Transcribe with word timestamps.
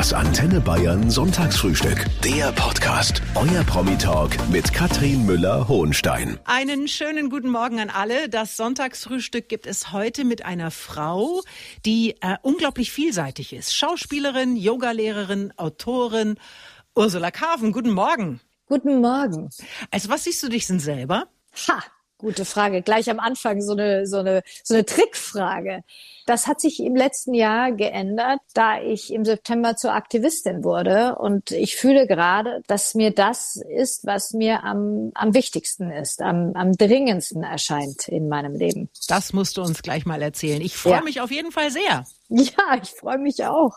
Das 0.00 0.14
Antenne 0.14 0.62
Bayern 0.62 1.10
Sonntagsfrühstück. 1.10 2.06
Der 2.24 2.52
Podcast. 2.52 3.20
Euer 3.34 3.62
Promi-Talk 3.64 4.30
mit 4.48 4.72
Katrin 4.72 5.26
Müller-Hohenstein. 5.26 6.40
Einen 6.46 6.88
schönen 6.88 7.28
guten 7.28 7.50
Morgen 7.50 7.80
an 7.80 7.90
alle. 7.90 8.30
Das 8.30 8.56
Sonntagsfrühstück 8.56 9.50
gibt 9.50 9.66
es 9.66 9.92
heute 9.92 10.24
mit 10.24 10.42
einer 10.42 10.70
Frau, 10.70 11.42
die 11.84 12.16
äh, 12.22 12.38
unglaublich 12.40 12.90
vielseitig 12.90 13.52
ist. 13.52 13.76
Schauspielerin, 13.76 14.56
Yogalehrerin, 14.56 15.52
Autorin. 15.58 16.36
Ursula 16.94 17.30
Carven, 17.30 17.70
guten 17.70 17.90
Morgen. 17.90 18.40
Guten 18.68 19.02
Morgen. 19.02 19.50
Als 19.90 20.08
was 20.08 20.24
siehst 20.24 20.42
du 20.42 20.48
dich 20.48 20.66
denn 20.66 20.80
selber? 20.80 21.26
Ha, 21.68 21.82
Gute 22.20 22.44
Frage. 22.44 22.82
Gleich 22.82 23.08
am 23.08 23.18
Anfang 23.18 23.62
so 23.62 23.72
eine, 23.72 24.06
so 24.06 24.18
eine, 24.18 24.42
so 24.62 24.74
eine 24.74 24.84
Trickfrage. 24.84 25.82
Das 26.26 26.46
hat 26.46 26.60
sich 26.60 26.78
im 26.80 26.94
letzten 26.94 27.32
Jahr 27.32 27.72
geändert, 27.72 28.40
da 28.52 28.80
ich 28.80 29.10
im 29.10 29.24
September 29.24 29.74
zur 29.74 29.94
Aktivistin 29.94 30.62
wurde. 30.62 31.16
Und 31.16 31.50
ich 31.50 31.76
fühle 31.76 32.06
gerade, 32.06 32.62
dass 32.66 32.94
mir 32.94 33.10
das 33.10 33.56
ist, 33.56 34.04
was 34.04 34.32
mir 34.34 34.62
am, 34.64 35.12
am 35.14 35.32
wichtigsten 35.32 35.90
ist, 35.90 36.20
am, 36.20 36.52
am 36.54 36.72
dringendsten 36.72 37.42
erscheint 37.42 38.06
in 38.06 38.28
meinem 38.28 38.54
Leben. 38.54 38.90
Das 39.08 39.32
musst 39.32 39.56
du 39.56 39.62
uns 39.62 39.80
gleich 39.80 40.04
mal 40.04 40.20
erzählen. 40.20 40.60
Ich 40.60 40.76
freue 40.76 40.96
ja. 40.96 41.00
mich 41.00 41.22
auf 41.22 41.30
jeden 41.30 41.52
Fall 41.52 41.70
sehr. 41.70 42.04
Ja, 42.28 42.78
ich 42.80 42.90
freue 42.90 43.18
mich 43.18 43.44
auch. 43.44 43.72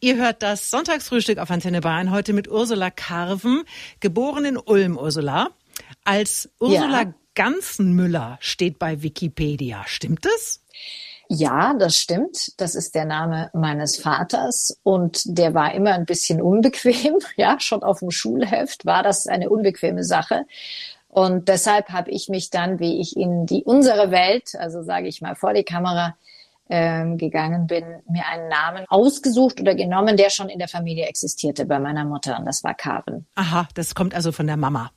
Ihr 0.00 0.16
hört 0.16 0.42
das 0.42 0.70
Sonntagsfrühstück 0.70 1.38
auf 1.38 1.50
Antenne 1.50 1.82
Bayern 1.82 2.10
heute 2.12 2.32
mit 2.32 2.48
Ursula 2.48 2.90
Carven, 2.90 3.64
geboren 3.98 4.46
in 4.46 4.56
Ulm, 4.56 4.96
Ursula. 4.96 5.50
Als 6.04 6.50
Ursula 6.60 7.02
ja. 7.02 7.14
Ganzenmüller 7.34 8.38
steht 8.40 8.78
bei 8.78 9.02
Wikipedia. 9.02 9.84
Stimmt 9.86 10.26
es? 10.26 10.60
Ja, 11.28 11.74
das 11.74 11.96
stimmt. 11.96 12.60
Das 12.60 12.74
ist 12.74 12.96
der 12.96 13.04
Name 13.04 13.50
meines 13.52 13.96
Vaters 13.96 14.76
und 14.82 15.22
der 15.24 15.54
war 15.54 15.72
immer 15.74 15.92
ein 15.92 16.04
bisschen 16.04 16.42
unbequem. 16.42 17.18
Ja, 17.36 17.60
schon 17.60 17.84
auf 17.84 18.00
dem 18.00 18.10
Schulheft 18.10 18.84
war 18.84 19.04
das 19.04 19.28
eine 19.28 19.48
unbequeme 19.48 20.02
Sache. 20.02 20.44
Und 21.06 21.48
deshalb 21.48 21.90
habe 21.90 22.10
ich 22.10 22.28
mich 22.28 22.50
dann, 22.50 22.80
wie 22.80 23.00
ich 23.00 23.16
in 23.16 23.46
die 23.46 23.62
unsere 23.64 24.10
Welt, 24.10 24.54
also 24.58 24.82
sage 24.82 25.08
ich 25.08 25.20
mal 25.20 25.36
vor 25.36 25.54
die 25.54 25.64
Kamera 25.64 26.16
ähm, 26.68 27.18
gegangen 27.18 27.66
bin, 27.66 27.84
mir 28.08 28.26
einen 28.26 28.48
Namen 28.48 28.84
ausgesucht 28.88 29.60
oder 29.60 29.74
genommen, 29.74 30.16
der 30.16 30.30
schon 30.30 30.48
in 30.48 30.58
der 30.58 30.68
Familie 30.68 31.06
existierte 31.06 31.64
bei 31.64 31.78
meiner 31.78 32.04
Mutter 32.04 32.38
und 32.38 32.46
das 32.46 32.62
war 32.62 32.74
Carven. 32.74 33.26
Aha, 33.34 33.68
das 33.74 33.94
kommt 33.94 34.14
also 34.14 34.32
von 34.32 34.46
der 34.46 34.56
Mama. 34.56 34.90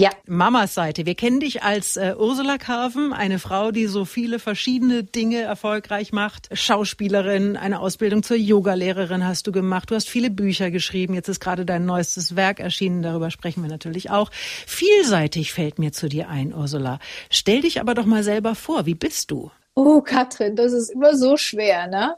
Ja. 0.00 0.08
Mamas 0.26 0.72
Seite. 0.72 1.04
Wir 1.04 1.14
kennen 1.14 1.40
dich 1.40 1.62
als 1.62 1.98
äh, 1.98 2.14
Ursula 2.18 2.56
Carven, 2.56 3.12
eine 3.12 3.38
Frau, 3.38 3.70
die 3.70 3.84
so 3.84 4.06
viele 4.06 4.38
verschiedene 4.38 5.04
Dinge 5.04 5.42
erfolgreich 5.42 6.10
macht. 6.10 6.48
Schauspielerin, 6.52 7.58
eine 7.58 7.80
Ausbildung 7.80 8.22
zur 8.22 8.38
Yogalehrerin 8.38 9.26
hast 9.26 9.46
du 9.46 9.52
gemacht. 9.52 9.90
Du 9.90 9.94
hast 9.94 10.08
viele 10.08 10.30
Bücher 10.30 10.70
geschrieben. 10.70 11.12
Jetzt 11.12 11.28
ist 11.28 11.38
gerade 11.38 11.66
dein 11.66 11.84
neuestes 11.84 12.34
Werk 12.34 12.60
erschienen. 12.60 13.02
Darüber 13.02 13.30
sprechen 13.30 13.62
wir 13.62 13.68
natürlich 13.68 14.10
auch. 14.10 14.30
Vielseitig 14.32 15.52
fällt 15.52 15.78
mir 15.78 15.92
zu 15.92 16.08
dir 16.08 16.30
ein, 16.30 16.54
Ursula. 16.54 16.98
Stell 17.28 17.60
dich 17.60 17.78
aber 17.78 17.92
doch 17.92 18.06
mal 18.06 18.22
selber 18.22 18.54
vor. 18.54 18.86
Wie 18.86 18.94
bist 18.94 19.30
du? 19.30 19.50
Oh, 19.74 20.00
Katrin, 20.00 20.56
das 20.56 20.72
ist 20.72 20.88
immer 20.88 21.14
so 21.14 21.36
schwer, 21.36 21.88
ne? 21.88 22.16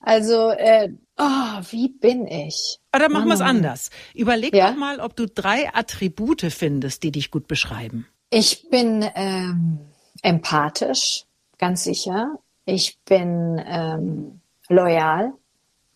Also, 0.00 0.50
äh, 0.50 0.90
oh, 1.18 1.60
wie 1.70 1.88
bin 1.88 2.26
ich? 2.26 2.78
Oder 2.94 3.08
machen 3.08 3.28
wir 3.28 3.34
es 3.34 3.40
anders. 3.40 3.90
Überleg 4.14 4.54
ja? 4.54 4.70
doch 4.70 4.76
mal, 4.76 5.00
ob 5.00 5.16
du 5.16 5.26
drei 5.26 5.74
Attribute 5.74 6.42
findest, 6.50 7.02
die 7.02 7.12
dich 7.12 7.30
gut 7.30 7.48
beschreiben. 7.48 8.06
Ich 8.30 8.68
bin 8.70 9.04
ähm, 9.14 9.80
empathisch, 10.22 11.24
ganz 11.58 11.84
sicher. 11.84 12.38
Ich 12.64 12.98
bin 13.04 13.62
ähm, 13.64 14.40
loyal 14.68 15.32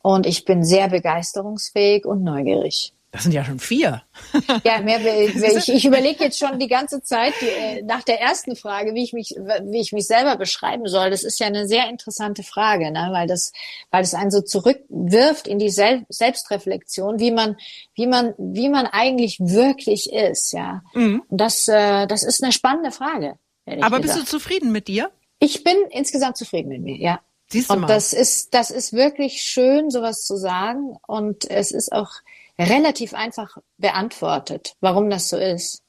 und 0.03 0.27
ich 0.27 0.45
bin 0.45 0.65
sehr 0.65 0.89
begeisterungsfähig 0.89 2.07
und 2.07 2.23
neugierig. 2.23 2.95
Das 3.13 3.25
sind 3.25 3.33
ja 3.33 3.45
schon 3.45 3.59
vier. 3.59 4.03
Ja, 4.65 4.81
mehr 4.81 5.01
ich, 5.01 5.69
ich 5.69 5.85
überlege 5.85 6.25
jetzt 6.25 6.39
schon 6.39 6.59
die 6.59 6.69
ganze 6.69 7.03
Zeit 7.03 7.35
die, 7.41 7.47
äh, 7.47 7.83
nach 7.83 8.03
der 8.03 8.21
ersten 8.21 8.55
Frage, 8.55 8.95
wie 8.95 9.03
ich 9.03 9.13
mich, 9.13 9.31
wie 9.31 9.81
ich 9.81 9.93
mich 9.93 10.07
selber 10.07 10.37
beschreiben 10.37 10.87
soll. 10.87 11.11
Das 11.11 11.25
ist 11.25 11.41
ja 11.41 11.47
eine 11.47 11.67
sehr 11.67 11.89
interessante 11.89 12.43
Frage, 12.43 12.91
ne? 12.91 13.09
weil 13.13 13.27
das, 13.27 13.53
weil 13.91 14.03
es 14.03 14.15
einen 14.15 14.31
so 14.31 14.43
zurückwirft 14.43 15.49
in 15.49 15.59
die 15.59 15.71
Sel 15.71 16.05
Selbstreflexion, 16.09 17.19
wie 17.19 17.31
man, 17.31 17.57
wie 17.95 18.07
man, 18.07 18.35
wie 18.39 18.69
man 18.69 18.87
eigentlich 18.87 19.41
wirklich 19.41 20.13
ist, 20.13 20.53
ja. 20.53 20.83
Mhm. 20.95 21.23
Und 21.29 21.41
das, 21.41 21.67
äh, 21.69 22.07
das 22.07 22.23
ist 22.23 22.43
eine 22.43 22.53
spannende 22.53 22.93
Frage. 22.93 23.39
Aber 23.81 24.01
bist 24.01 24.17
du 24.17 24.25
zufrieden 24.25 24.73
mit 24.73 24.89
dir? 24.89 25.11
Ich 25.39 25.65
bin 25.65 25.77
insgesamt 25.91 26.37
zufrieden 26.37 26.69
mit 26.69 26.83
mir, 26.83 26.97
ja. 26.97 27.21
Siehst 27.49 27.71
du 27.71 27.75
und 27.75 27.81
mal. 27.81 27.87
das 27.89 28.13
ist, 28.13 28.55
das 28.55 28.71
ist 28.71 28.93
wirklich 28.93 29.43
schön, 29.43 29.91
sowas 29.91 30.25
zu 30.25 30.37
sagen. 30.37 30.97
Und 31.07 31.51
es 31.51 31.73
ist 31.73 31.93
auch, 31.93 32.13
relativ 32.61 33.15
einfach 33.15 33.57
beantwortet, 33.79 34.75
warum 34.81 35.11
das 35.11 35.29
so 35.29 35.37
ist. 35.37 35.83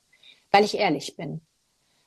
Weil 0.51 0.65
ich 0.65 0.77
ehrlich 0.77 1.15
bin 1.15 1.41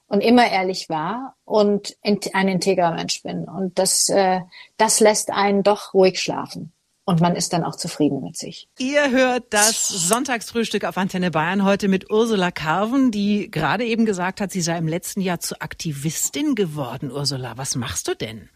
und 0.06 0.20
immer 0.20 0.50
ehrlich 0.50 0.88
war 0.90 1.36
und 1.44 1.96
ein 2.02 2.48
integrer 2.48 2.92
Mensch 2.92 3.22
bin. 3.22 3.48
Und 3.48 3.78
das, 3.78 4.08
äh, 4.10 4.40
das 4.76 5.00
lässt 5.00 5.30
einen 5.30 5.62
doch 5.62 5.94
ruhig 5.94 6.20
schlafen 6.20 6.73
und 7.06 7.20
man 7.20 7.36
ist 7.36 7.52
dann 7.52 7.64
auch 7.64 7.76
zufrieden 7.76 8.22
mit 8.22 8.36
sich. 8.36 8.68
Ihr 8.78 9.10
hört 9.10 9.44
das 9.50 9.88
Sonntagsfrühstück 9.88 10.84
auf 10.84 10.96
Antenne 10.96 11.30
Bayern 11.30 11.64
heute 11.64 11.88
mit 11.88 12.10
Ursula 12.10 12.50
Carven, 12.50 13.10
die 13.10 13.50
gerade 13.50 13.84
eben 13.84 14.06
gesagt 14.06 14.40
hat, 14.40 14.50
sie 14.50 14.62
sei 14.62 14.78
im 14.78 14.88
letzten 14.88 15.20
Jahr 15.20 15.40
zur 15.40 15.62
Aktivistin 15.62 16.54
geworden. 16.54 17.12
Ursula, 17.12 17.58
was 17.58 17.76
machst 17.76 18.08
du 18.08 18.14
denn? 18.14 18.48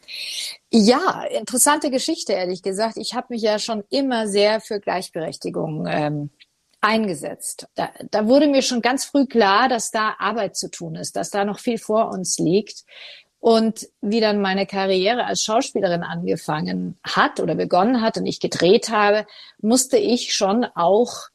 Ja, 0.71 1.25
interessante 1.25 1.91
Geschichte, 1.91 2.33
ehrlich 2.33 2.63
gesagt. 2.63 2.97
Ich 2.97 3.15
habe 3.15 3.27
mich 3.31 3.43
ja 3.43 3.59
schon 3.59 3.85
immer 3.91 4.27
sehr 4.27 4.61
für 4.61 4.81
Gleichberechtigung 4.81 5.87
ähm, 5.87 6.31
eingesetzt. 6.81 7.67
Da, 7.75 7.91
da 8.11 8.27
wurde 8.27 8.47
mir 8.47 8.63
schon 8.63 8.81
ganz 8.81 9.05
früh 9.05 9.27
klar, 9.27 9.69
dass 9.69 9.91
da 9.91 10.15
Arbeit 10.19 10.57
zu 10.57 10.71
tun 10.71 10.95
ist, 10.95 11.17
dass 11.17 11.31
da 11.31 11.45
noch 11.45 11.59
viel 11.59 11.79
vor 11.79 12.11
uns 12.11 12.39
liegt. 12.39 12.85
Und 13.41 13.87
wie 14.01 14.21
dann 14.21 14.41
meine 14.41 14.67
Karriere 14.67 15.25
als 15.25 15.43
Schauspielerin 15.43 16.03
angefangen 16.03 16.99
hat 17.05 17.41
oder 17.41 17.55
begonnen 17.55 18.03
hat 18.03 18.17
und 18.17 18.27
ich 18.27 18.41
gedreht 18.41 18.91
habe, 18.91 19.27
musste 19.61 19.97
ich 19.97 20.35
schon 20.35 20.65
auch 20.65 21.29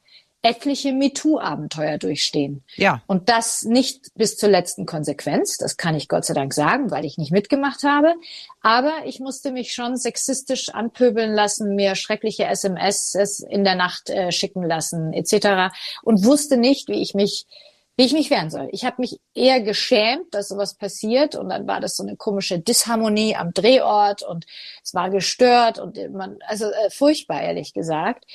etliche 0.43 0.91
MeToo-Abenteuer 0.91 1.97
durchstehen. 1.97 2.63
Ja. 2.75 3.01
Und 3.07 3.29
das 3.29 3.63
nicht 3.63 4.13
bis 4.15 4.35
zur 4.35 4.49
letzten 4.49 4.85
Konsequenz, 4.85 5.57
das 5.57 5.77
kann 5.77 5.95
ich 5.95 6.09
Gott 6.09 6.25
sei 6.25 6.33
Dank 6.33 6.53
sagen, 6.53 6.91
weil 6.91 7.05
ich 7.05 7.17
nicht 7.17 7.31
mitgemacht 7.31 7.83
habe. 7.83 8.13
Aber 8.61 8.91
ich 9.05 9.21
musste 9.21 9.51
mich 9.51 9.73
schon 9.73 9.95
sexistisch 9.95 10.67
anpöbeln 10.69 11.33
lassen, 11.33 11.75
mir 11.75 11.95
schreckliche 11.95 12.45
SMS 12.45 13.15
in 13.49 13.63
der 13.63 13.75
Nacht 13.75 14.09
äh, 14.09 14.33
schicken 14.33 14.63
lassen, 14.63 15.13
etc. 15.13 15.73
Und 16.03 16.25
wusste 16.25 16.57
nicht, 16.57 16.89
wie 16.89 17.01
ich 17.01 17.13
mich 17.13 17.47
wie 17.95 18.05
ich 18.05 18.13
mich 18.13 18.29
wehren 18.29 18.49
soll. 18.49 18.69
Ich 18.71 18.85
habe 18.85 18.95
mich 18.99 19.19
eher 19.33 19.61
geschämt, 19.61 20.33
dass 20.33 20.47
sowas 20.47 20.75
passiert 20.75 21.35
und 21.35 21.49
dann 21.49 21.67
war 21.67 21.79
das 21.79 21.95
so 21.95 22.03
eine 22.03 22.15
komische 22.15 22.59
Disharmonie 22.59 23.35
am 23.35 23.53
Drehort 23.53 24.23
und 24.23 24.45
es 24.83 24.93
war 24.93 25.09
gestört 25.09 25.79
und 25.79 25.97
man, 26.11 26.39
also 26.47 26.65
äh, 26.65 26.89
furchtbar 26.89 27.41
ehrlich 27.41 27.73
gesagt. 27.73 28.25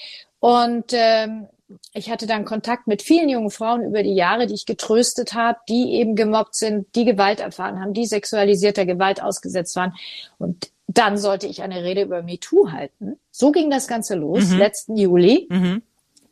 Und 0.41 0.93
ähm, 0.93 1.49
ich 1.93 2.11
hatte 2.11 2.27
dann 2.27 2.45
Kontakt 2.45 2.87
mit 2.87 3.03
vielen 3.03 3.29
jungen 3.29 3.51
Frauen 3.51 3.83
über 3.85 4.03
die 4.03 4.15
Jahre, 4.15 4.47
die 4.47 4.55
ich 4.55 4.65
getröstet 4.65 5.35
habe, 5.35 5.59
die 5.69 5.95
eben 5.95 6.15
gemobbt 6.15 6.55
sind, 6.55 6.95
die 6.95 7.05
Gewalt 7.05 7.41
erfahren 7.41 7.81
haben, 7.81 7.93
die 7.93 8.07
sexualisierter 8.07 8.87
Gewalt 8.87 9.23
ausgesetzt 9.23 9.77
waren. 9.77 9.95
Und 10.39 10.71
dann 10.87 11.19
sollte 11.19 11.47
ich 11.47 11.63
eine 11.63 11.85
Rede 11.85 12.03
über 12.03 12.23
MeToo 12.23 12.71
halten. 12.71 13.19
So 13.31 13.53
ging 13.53 13.71
das 13.71 13.87
Ganze 13.89 14.15
los, 14.15 14.47
mhm. 14.49 14.59
letzten 14.59 14.97
Juli. 14.97 15.47
Mhm. 15.51 15.83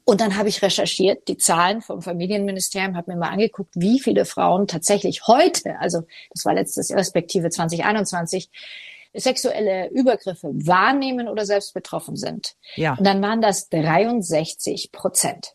Und 0.08 0.20
dann 0.20 0.36
habe 0.36 0.48
ich 0.48 0.62
recherchiert, 0.62 1.26
die 1.26 1.36
Zahlen 1.36 1.82
vom 1.82 2.00
Familienministerium, 2.00 2.96
habe 2.96 3.10
mir 3.10 3.18
mal 3.18 3.30
angeguckt, 3.30 3.74
wie 3.74 3.98
viele 3.98 4.24
Frauen 4.24 4.68
tatsächlich 4.68 5.26
heute, 5.26 5.80
also 5.80 6.02
das 6.30 6.44
war 6.44 6.54
letztes 6.54 6.94
respektive 6.94 7.50
2021, 7.50 8.48
sexuelle 9.12 9.90
Übergriffe 9.90 10.50
wahrnehmen 10.52 11.26
oder 11.26 11.44
selbst 11.44 11.74
betroffen 11.74 12.14
sind. 12.14 12.54
Ja. 12.76 12.94
Und 12.94 13.04
dann 13.04 13.20
waren 13.20 13.40
das 13.40 13.68
63 13.68 14.92
Prozent. 14.92 15.54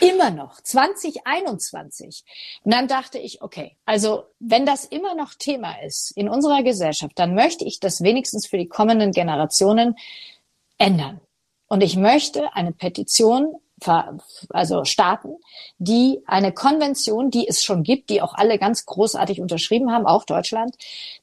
Immer 0.00 0.30
noch, 0.30 0.60
2021. 0.60 2.24
Und 2.64 2.74
dann 2.74 2.88
dachte 2.88 3.18
ich, 3.18 3.40
okay, 3.40 3.78
also 3.86 4.24
wenn 4.38 4.66
das 4.66 4.84
immer 4.84 5.14
noch 5.14 5.32
Thema 5.32 5.80
ist 5.82 6.10
in 6.10 6.28
unserer 6.28 6.62
Gesellschaft, 6.62 7.18
dann 7.18 7.34
möchte 7.34 7.64
ich 7.64 7.80
das 7.80 8.02
wenigstens 8.02 8.46
für 8.46 8.58
die 8.58 8.68
kommenden 8.68 9.12
Generationen 9.12 9.96
ändern. 10.76 11.22
Und 11.72 11.80
ich 11.80 11.96
möchte 11.96 12.52
eine 12.52 12.72
Petition 12.72 13.54
also 14.50 14.84
Staaten, 14.84 15.36
die 15.78 16.20
eine 16.26 16.52
Konvention, 16.52 17.30
die 17.30 17.48
es 17.48 17.62
schon 17.62 17.82
gibt, 17.82 18.10
die 18.10 18.22
auch 18.22 18.34
alle 18.34 18.58
ganz 18.58 18.86
großartig 18.86 19.40
unterschrieben 19.40 19.90
haben, 19.90 20.06
auch 20.06 20.24
Deutschland, 20.24 20.76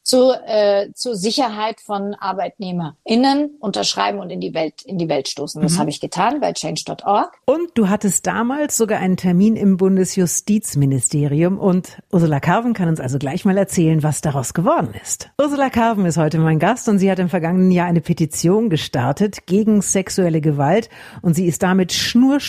zu, 0.03 0.31
äh, 0.31 0.91
zur 0.94 1.15
Sicherheit 1.15 1.81
von 1.81 2.15
ArbeitnehmerInnen 2.15 3.57
unterschreiben 3.59 4.19
und 4.19 4.29
in 4.29 4.41
die 4.41 4.53
Welt, 4.53 4.81
in 4.83 4.97
die 4.97 5.07
Welt 5.07 5.27
stoßen. 5.27 5.61
Das 5.61 5.73
mhm. 5.73 5.79
habe 5.79 5.89
ich 5.89 6.00
getan 6.00 6.39
bei 6.39 6.53
change.org. 6.53 7.38
Und 7.45 7.69
du 7.75 7.89
hattest 7.89 8.27
damals 8.27 8.77
sogar 8.77 9.00
einen 9.00 9.17
Termin 9.17 9.56
im 9.56 9.77
Bundesjustizministerium 9.77 11.57
und 11.59 12.01
Ursula 12.11 12.39
Carven 12.39 12.73
kann 12.73 12.89
uns 12.89 13.00
also 13.00 13.19
gleich 13.19 13.45
mal 13.45 13.57
erzählen, 13.57 14.03
was 14.03 14.21
daraus 14.21 14.53
geworden 14.53 14.94
ist. 15.01 15.29
Ursula 15.39 15.69
Carven 15.69 16.06
ist 16.06 16.17
heute 16.17 16.39
mein 16.39 16.59
Gast 16.59 16.89
und 16.89 17.00
sie 17.00 17.09
hat 17.11 17.19
im 17.19 17.29
vergangenen 17.29 17.71
Jahr 17.71 17.88
eine 17.88 18.01
Petition 18.01 18.69
gestartet 18.69 19.45
gegen 19.45 19.81
sexuelle 19.81 20.41
Gewalt 20.41 20.89
und 21.21 21.35
sie 21.35 21.45
ist 21.45 21.63
damit 21.63 21.94
schnurstracks 21.94 22.49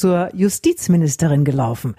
zur 0.00 0.30
Justizministerin 0.34 1.44
gelaufen. 1.44 1.96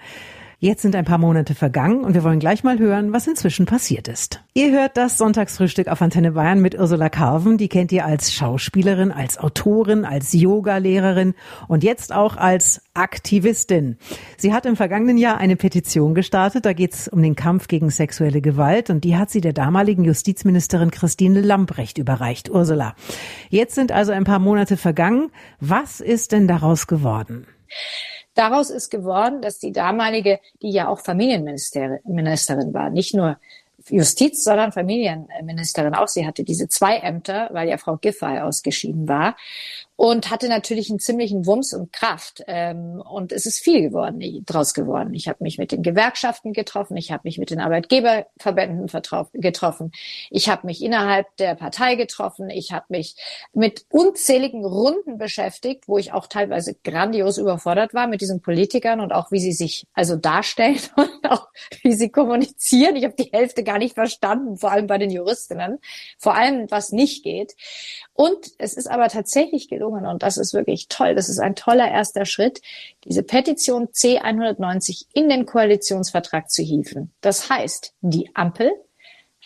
Jetzt 0.64 0.82
sind 0.82 0.94
ein 0.94 1.04
paar 1.04 1.18
Monate 1.18 1.56
vergangen 1.56 2.04
und 2.04 2.14
wir 2.14 2.22
wollen 2.22 2.38
gleich 2.38 2.62
mal 2.62 2.78
hören, 2.78 3.12
was 3.12 3.26
inzwischen 3.26 3.66
passiert 3.66 4.06
ist. 4.06 4.44
Ihr 4.54 4.70
hört 4.70 4.96
das 4.96 5.18
Sonntagsfrühstück 5.18 5.88
auf 5.88 6.00
Antenne 6.00 6.30
Bayern 6.30 6.60
mit 6.60 6.78
Ursula 6.78 7.08
Carven. 7.08 7.58
Die 7.58 7.66
kennt 7.66 7.90
ihr 7.90 8.06
als 8.06 8.32
Schauspielerin, 8.32 9.10
als 9.10 9.38
Autorin, 9.38 10.04
als 10.04 10.32
Yoga-Lehrerin 10.32 11.34
und 11.66 11.82
jetzt 11.82 12.12
auch 12.12 12.36
als 12.36 12.80
Aktivistin. 12.94 13.98
Sie 14.36 14.52
hat 14.52 14.64
im 14.64 14.76
vergangenen 14.76 15.18
Jahr 15.18 15.38
eine 15.38 15.56
Petition 15.56 16.14
gestartet. 16.14 16.64
Da 16.64 16.74
geht 16.74 16.94
es 16.94 17.08
um 17.08 17.20
den 17.24 17.34
Kampf 17.34 17.66
gegen 17.66 17.90
sexuelle 17.90 18.40
Gewalt 18.40 18.88
und 18.88 19.02
die 19.02 19.16
hat 19.16 19.30
sie 19.30 19.40
der 19.40 19.54
damaligen 19.54 20.04
Justizministerin 20.04 20.92
Christine 20.92 21.40
Lamprecht 21.40 21.98
überreicht. 21.98 22.50
Ursula, 22.50 22.94
jetzt 23.50 23.74
sind 23.74 23.90
also 23.90 24.12
ein 24.12 24.22
paar 24.22 24.38
Monate 24.38 24.76
vergangen. 24.76 25.32
Was 25.58 26.00
ist 26.00 26.30
denn 26.30 26.46
daraus 26.46 26.86
geworden? 26.86 27.48
Daraus 28.34 28.70
ist 28.70 28.90
geworden, 28.90 29.42
dass 29.42 29.58
die 29.58 29.72
damalige, 29.72 30.40
die 30.62 30.70
ja 30.70 30.88
auch 30.88 31.00
Familienministerin 31.00 32.72
war, 32.72 32.90
nicht 32.90 33.14
nur 33.14 33.38
Justiz, 33.88 34.44
sondern 34.44 34.72
Familienministerin 34.72 35.94
auch. 35.94 36.08
Sie 36.08 36.26
hatte 36.26 36.44
diese 36.44 36.68
zwei 36.68 36.98
Ämter, 36.98 37.48
weil 37.52 37.68
ja 37.68 37.78
Frau 37.78 37.96
Giffey 37.96 38.38
ausgeschieden 38.38 39.08
war 39.08 39.36
und 40.02 40.32
hatte 40.32 40.48
natürlich 40.48 40.90
einen 40.90 40.98
ziemlichen 40.98 41.46
Wumms 41.46 41.72
und 41.72 41.92
Kraft. 41.92 42.42
Ähm, 42.48 43.00
und 43.08 43.30
es 43.30 43.46
ist 43.46 43.60
viel 43.60 43.82
geworden, 43.82 44.20
draus 44.44 44.74
geworden. 44.74 45.14
Ich 45.14 45.28
habe 45.28 45.44
mich 45.44 45.58
mit 45.58 45.70
den 45.70 45.84
Gewerkschaften 45.84 46.52
getroffen, 46.52 46.96
ich 46.96 47.12
habe 47.12 47.20
mich 47.22 47.38
mit 47.38 47.50
den 47.50 47.60
Arbeitgeberverbänden 47.60 48.88
getroffen, 49.34 49.92
ich 50.28 50.48
habe 50.48 50.66
mich 50.66 50.82
innerhalb 50.82 51.28
der 51.36 51.54
Partei 51.54 51.94
getroffen, 51.94 52.50
ich 52.50 52.72
habe 52.72 52.86
mich 52.88 53.14
mit 53.54 53.86
unzähligen 53.90 54.64
Runden 54.64 55.18
beschäftigt, 55.18 55.86
wo 55.86 55.98
ich 55.98 56.12
auch 56.12 56.26
teilweise 56.26 56.74
grandios 56.82 57.38
überfordert 57.38 57.94
war 57.94 58.08
mit 58.08 58.22
diesen 58.22 58.40
Politikern 58.40 58.98
und 58.98 59.12
auch 59.12 59.30
wie 59.30 59.38
sie 59.38 59.52
sich 59.52 59.86
also 59.94 60.16
darstellen 60.16 60.80
und 60.96 61.10
auch 61.32 61.48
wie 61.82 61.92
sie 61.94 62.10
kommunizieren. 62.10 62.96
Ich 62.96 63.04
habe 63.04 63.14
die 63.14 63.30
Hälfte 63.32 63.64
gar 63.64 63.78
nicht 63.78 63.94
verstanden, 63.94 64.56
vor 64.56 64.70
allem 64.70 64.86
bei 64.86 64.98
den 64.98 65.10
Juristinnen, 65.10 65.78
vor 66.18 66.34
allem 66.34 66.70
was 66.70 66.92
nicht 66.92 67.24
geht. 67.24 67.54
Und 68.12 68.52
es 68.58 68.74
ist 68.74 68.88
aber 68.88 69.08
tatsächlich 69.08 69.68
gelungen, 69.68 70.06
und 70.06 70.22
das 70.22 70.36
ist 70.36 70.54
wirklich 70.54 70.88
toll, 70.88 71.14
das 71.14 71.28
ist 71.28 71.38
ein 71.38 71.56
toller 71.56 71.90
erster 71.90 72.24
Schritt, 72.24 72.60
diese 73.04 73.22
Petition 73.22 73.88
C190 73.88 75.06
in 75.14 75.28
den 75.28 75.46
Koalitionsvertrag 75.46 76.50
zu 76.50 76.62
hieven. 76.62 77.12
Das 77.20 77.48
heißt, 77.48 77.94
die 78.00 78.30
Ampel 78.34 78.70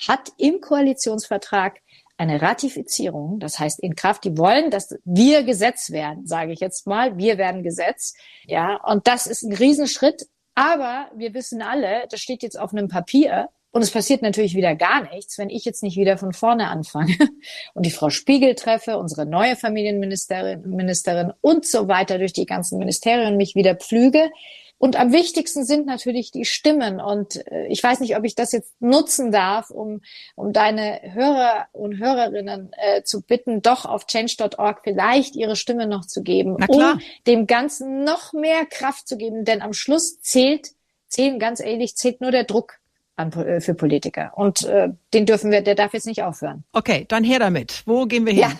hat 0.07 0.33
im 0.37 0.61
Koalitionsvertrag 0.61 1.81
eine 2.19 2.41
Ratifizierung, 2.41 3.41
das 3.41 3.59
heißt 3.59 3.81
in 3.81 3.95
Kraft, 3.95 4.25
die 4.25 4.39
wollen, 4.39 4.71
dass 4.71 4.95
wir 5.05 5.43
Gesetz 5.43 5.91
werden, 5.91 6.27
sage 6.27 6.53
ich 6.53 6.61
jetzt 6.61 6.87
mal, 6.87 7.19
wir 7.19 7.37
werden 7.37 7.63
Gesetz. 7.63 8.15
Ja, 8.47 8.77
und 8.85 9.07
das 9.07 9.27
ist 9.27 9.43
ein 9.43 9.53
Riesenschritt, 9.53 10.27
aber 10.57 11.09
wir 11.15 11.33
wissen 11.35 11.63
alle, 11.63 12.09
das 12.11 12.21
steht 12.21 12.43
jetzt 12.43 12.59
auf 12.59 12.73
einem 12.73 12.89
Papier, 12.89 13.51
und 13.77 13.83
es 13.83 13.91
passiert 13.91 14.23
natürlich 14.23 14.55
wieder 14.55 14.75
gar 14.75 15.03
nichts, 15.13 15.37
wenn 15.37 15.51
ich 15.51 15.67
jetzt 15.67 15.83
nicht 15.83 15.99
wieder 15.99 16.17
von 16.17 16.33
vorne 16.33 16.69
anfange 16.69 17.15
und 17.75 17.85
die 17.85 17.91
Frau 17.91 18.09
Spiegel 18.09 18.55
treffe, 18.55 18.97
unsere 18.97 19.27
neue 19.27 19.55
Familienministerin 19.55 20.63
Ministerin 20.63 21.31
und 21.43 21.67
so 21.67 21.87
weiter 21.87 22.17
durch 22.17 22.33
die 22.33 22.47
ganzen 22.47 22.79
Ministerien 22.79 23.37
mich 23.37 23.55
wieder 23.55 23.75
pflüge. 23.75 24.31
Und 24.79 24.97
am 24.97 25.13
wichtigsten 25.13 25.65
sind 25.65 25.87
natürlich 25.87 26.31
die 26.31 26.45
Stimmen. 26.45 27.01
Und 27.01 27.47
äh, 27.51 27.67
ich 27.69 27.83
weiß 27.83 28.01
nicht, 28.01 28.17
ob 28.17 28.25
ich 28.25 28.35
das 28.35 28.53
jetzt 28.53 28.75
nutzen 28.81 29.33
darf, 29.33 29.71
um, 29.71 30.03
um 30.35 30.53
deine 30.53 31.01
Hörer 31.03 31.67
und 31.73 31.99
Hörerinnen 31.99 32.71
äh, 32.77 33.03
zu 33.03 33.23
bitten, 33.23 33.63
doch 33.63 33.87
auf 33.87 34.07
change.org 34.07 34.81
vielleicht 34.85 35.35
ihre 35.35 35.57
Stimme 35.57 35.87
noch 35.87 36.05
zu 36.07 36.23
geben, 36.23 36.57
um 36.69 37.01
dem 37.27 37.47
Ganzen 37.47 38.05
noch 38.05 38.33
mehr 38.33 38.67
Kraft 38.67 39.09
zu 39.09 39.17
geben. 39.17 39.45
Denn 39.45 39.63
am 39.63 39.73
Schluss 39.73 40.21
zählt, 40.21 40.73
zählen 41.09 41.39
ganz 41.39 41.61
ehrlich, 41.61 41.97
zählt 41.97 42.21
nur 42.21 42.31
der 42.31 42.45
Druck 42.45 42.79
an, 43.17 43.33
äh, 43.33 43.61
für 43.61 43.75
Politiker. 43.75 44.33
Und 44.37 44.65
äh, 44.65 44.91
den 45.15 45.27
dürfen 45.27 45.51
wir, 45.51 45.63
der 45.63 45.75
darf 45.75 45.95
jetzt 45.95 46.07
nicht 46.07 46.23
aufhören. 46.23 46.65
Okay, 46.73 47.07
dann 47.09 47.25
her 47.25 47.39
damit. 47.39 47.83
Wo 47.87 48.05
gehen 48.05 48.27
wir 48.27 48.35
hin? 48.35 48.43
Ja. 48.43 48.53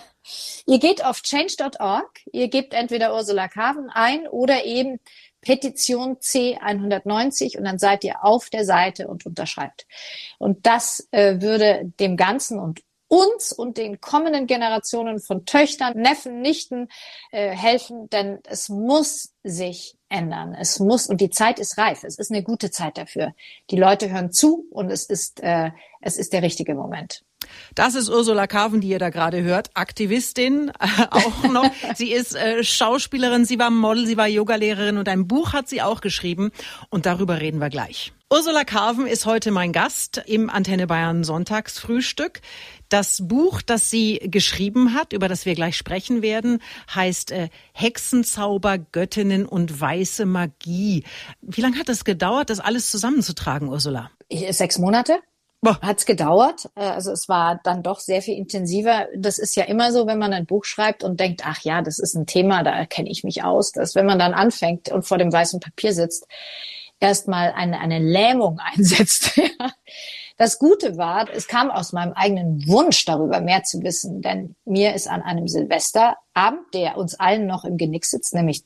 Ihr 0.65 0.79
geht 0.79 1.05
auf 1.05 1.21
change.org, 1.21 2.09
ihr 2.33 2.49
gebt 2.49 2.73
entweder 2.73 3.13
Ursula 3.13 3.47
Carven 3.47 3.89
ein 3.89 4.27
oder 4.27 4.65
eben 4.65 4.99
Petition 5.41 6.17
C190 6.17 7.57
und 7.57 7.65
dann 7.65 7.79
seid 7.79 8.03
ihr 8.03 8.23
auf 8.23 8.49
der 8.49 8.65
Seite 8.65 9.07
und 9.07 9.25
unterschreibt. 9.25 9.85
Und 10.37 10.65
das 10.65 11.07
äh, 11.11 11.41
würde 11.41 11.91
dem 11.99 12.17
Ganzen 12.17 12.59
und 12.59 12.81
uns 13.07 13.53
und 13.53 13.77
den 13.77 14.01
kommenden 14.01 14.47
Generationen 14.47 15.19
von 15.19 15.45
Töchtern, 15.45 15.97
Neffen, 15.97 16.41
Nichten 16.41 16.89
äh, 17.31 17.49
helfen, 17.51 18.09
denn 18.09 18.39
es 18.43 18.69
muss 18.69 19.33
sich 19.43 19.97
ändern. 20.09 20.55
Es 20.59 20.79
muss 20.79 21.07
und 21.07 21.21
die 21.21 21.29
Zeit 21.29 21.59
ist 21.59 21.77
reif. 21.77 22.03
Es 22.03 22.17
ist 22.17 22.31
eine 22.31 22.43
gute 22.43 22.69
Zeit 22.69 22.97
dafür. 22.97 23.33
Die 23.69 23.77
Leute 23.77 24.09
hören 24.09 24.31
zu 24.31 24.65
und 24.71 24.91
es 24.91 25.05
ist 25.05 25.41
äh, 25.41 25.71
es 26.01 26.17
ist 26.17 26.33
der 26.33 26.41
richtige 26.41 26.75
Moment. 26.75 27.23
Das 27.75 27.95
ist 27.95 28.09
Ursula 28.09 28.47
Carven, 28.47 28.81
die 28.81 28.89
ihr 28.89 28.99
da 28.99 29.09
gerade 29.09 29.43
hört, 29.43 29.69
Aktivistin 29.73 30.71
äh, 30.79 31.03
auch 31.09 31.43
noch. 31.43 31.69
sie 31.95 32.11
ist 32.11 32.35
äh, 32.35 32.63
Schauspielerin, 32.63 33.45
sie 33.45 33.59
war 33.59 33.69
Model, 33.69 34.05
sie 34.05 34.17
war 34.17 34.27
Yogalehrerin 34.27 34.97
und 34.97 35.09
ein 35.09 35.27
Buch 35.27 35.53
hat 35.53 35.67
sie 35.69 35.81
auch 35.81 36.01
geschrieben 36.01 36.51
und 36.89 37.05
darüber 37.05 37.39
reden 37.41 37.59
wir 37.59 37.69
gleich. 37.69 38.13
Ursula 38.29 38.65
Carven 38.65 39.07
ist 39.07 39.25
heute 39.25 39.51
mein 39.51 39.71
Gast 39.71 40.21
im 40.25 40.49
Antenne 40.49 40.85
Bayern 40.85 41.23
Sonntagsfrühstück. 41.23 42.41
Das 42.89 43.21
Buch, 43.25 43.61
das 43.61 43.89
sie 43.89 44.19
geschrieben 44.21 44.93
hat, 44.93 45.13
über 45.13 45.29
das 45.29 45.45
wir 45.45 45.55
gleich 45.55 45.77
sprechen 45.77 46.21
werden, 46.21 46.61
heißt 46.93 47.31
äh, 47.31 47.47
Hexenzauber, 47.71 48.79
Göttinnen 48.79 49.45
und 49.45 49.79
weiße 49.79 50.25
Magie. 50.25 51.05
Wie 51.41 51.61
lange 51.61 51.79
hat 51.79 51.87
es 51.87 52.03
gedauert, 52.03 52.49
das 52.49 52.59
alles 52.59 52.91
zusammenzutragen, 52.91 53.69
Ursula? 53.69 54.11
Sechs 54.29 54.77
Monate. 54.77 55.19
Hat 55.65 55.97
es 55.97 56.05
gedauert. 56.05 56.69
Äh, 56.75 56.81
also 56.81 57.11
es 57.11 57.27
war 57.27 57.59
dann 57.63 57.83
doch 57.83 57.99
sehr 57.99 58.21
viel 58.21 58.37
intensiver. 58.37 59.07
Das 59.15 59.37
ist 59.39 59.55
ja 59.55 59.63
immer 59.63 59.91
so, 59.91 60.07
wenn 60.07 60.19
man 60.19 60.33
ein 60.33 60.45
Buch 60.45 60.65
schreibt 60.65 61.03
und 61.03 61.19
denkt, 61.19 61.41
ach 61.45 61.61
ja, 61.61 61.81
das 61.81 61.99
ist 61.99 62.15
ein 62.15 62.25
Thema, 62.25 62.63
da 62.63 62.85
kenne 62.85 63.09
ich 63.09 63.23
mich 63.23 63.43
aus. 63.43 63.71
Dass 63.71 63.95
wenn 63.95 64.05
man 64.05 64.19
dann 64.19 64.33
anfängt 64.33 64.89
und 64.89 65.03
vor 65.03 65.17
dem 65.17 65.33
weißen 65.33 65.59
Papier 65.59 65.93
sitzt, 65.93 66.27
erstmal 66.99 67.51
eine, 67.53 67.79
eine 67.79 67.99
Lähmung 67.99 68.59
einsetzt. 68.75 69.39
Das 70.37 70.59
Gute 70.59 70.97
war, 70.97 71.27
es 71.33 71.47
kam 71.47 71.71
aus 71.71 71.93
meinem 71.93 72.13
eigenen 72.13 72.67
Wunsch 72.67 73.05
darüber 73.05 73.41
mehr 73.41 73.63
zu 73.63 73.81
wissen, 73.81 74.21
denn 74.21 74.55
mir 74.65 74.93
ist 74.93 75.07
an 75.07 75.23
einem 75.23 75.47
Silvester 75.47 76.15
Abend, 76.37 76.73
der 76.73 76.97
uns 76.97 77.19
allen 77.19 77.47
noch 77.47 77.65
im 77.65 77.77
Genick 77.77 78.05
sitzt, 78.05 78.35
nämlich 78.35 78.63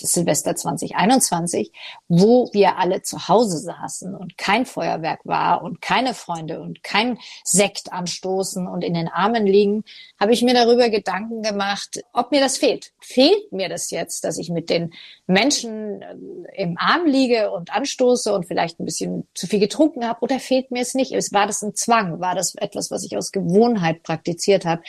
das 0.00 0.12
Silvester 0.12 0.56
2021, 0.56 1.70
wo 2.08 2.50
wir 2.52 2.78
alle 2.78 3.02
zu 3.02 3.28
Hause 3.28 3.58
saßen 3.58 4.14
und 4.14 4.36
kein 4.36 4.66
Feuerwerk 4.66 5.20
war 5.24 5.62
und 5.62 5.80
keine 5.80 6.14
Freunde 6.14 6.60
und 6.60 6.82
kein 6.82 7.18
Sekt 7.44 7.92
anstoßen 7.92 8.66
und 8.66 8.82
in 8.82 8.94
den 8.94 9.06
Armen 9.06 9.46
liegen, 9.46 9.84
habe 10.18 10.32
ich 10.32 10.42
mir 10.42 10.52
darüber 10.52 10.90
Gedanken 10.90 11.42
gemacht, 11.42 12.02
ob 12.12 12.32
mir 12.32 12.40
das 12.40 12.58
fehlt. 12.58 12.92
Fehlt 12.98 13.52
mir 13.52 13.68
das 13.68 13.92
jetzt, 13.92 14.24
dass 14.24 14.36
ich 14.36 14.50
mit 14.50 14.68
den 14.68 14.92
Menschen 15.28 16.02
äh, 16.02 16.62
im 16.62 16.76
Arm 16.76 17.06
liege 17.06 17.52
und 17.52 17.72
anstoße 17.72 18.34
und 18.34 18.46
vielleicht 18.46 18.80
ein 18.80 18.84
bisschen 18.84 19.28
zu 19.34 19.46
viel 19.46 19.60
getrunken 19.60 20.08
habe 20.08 20.20
oder 20.22 20.40
fehlt 20.40 20.72
mir 20.72 20.82
es 20.82 20.94
nicht? 20.94 21.12
War 21.32 21.46
das 21.46 21.62
ein 21.62 21.76
Zwang? 21.76 22.20
War 22.20 22.34
das 22.34 22.56
etwas, 22.56 22.90
was 22.90 23.04
ich 23.04 23.16
aus 23.16 23.30
Gewohnheit 23.30 24.02
praktiziert 24.02 24.64
habe? 24.64 24.82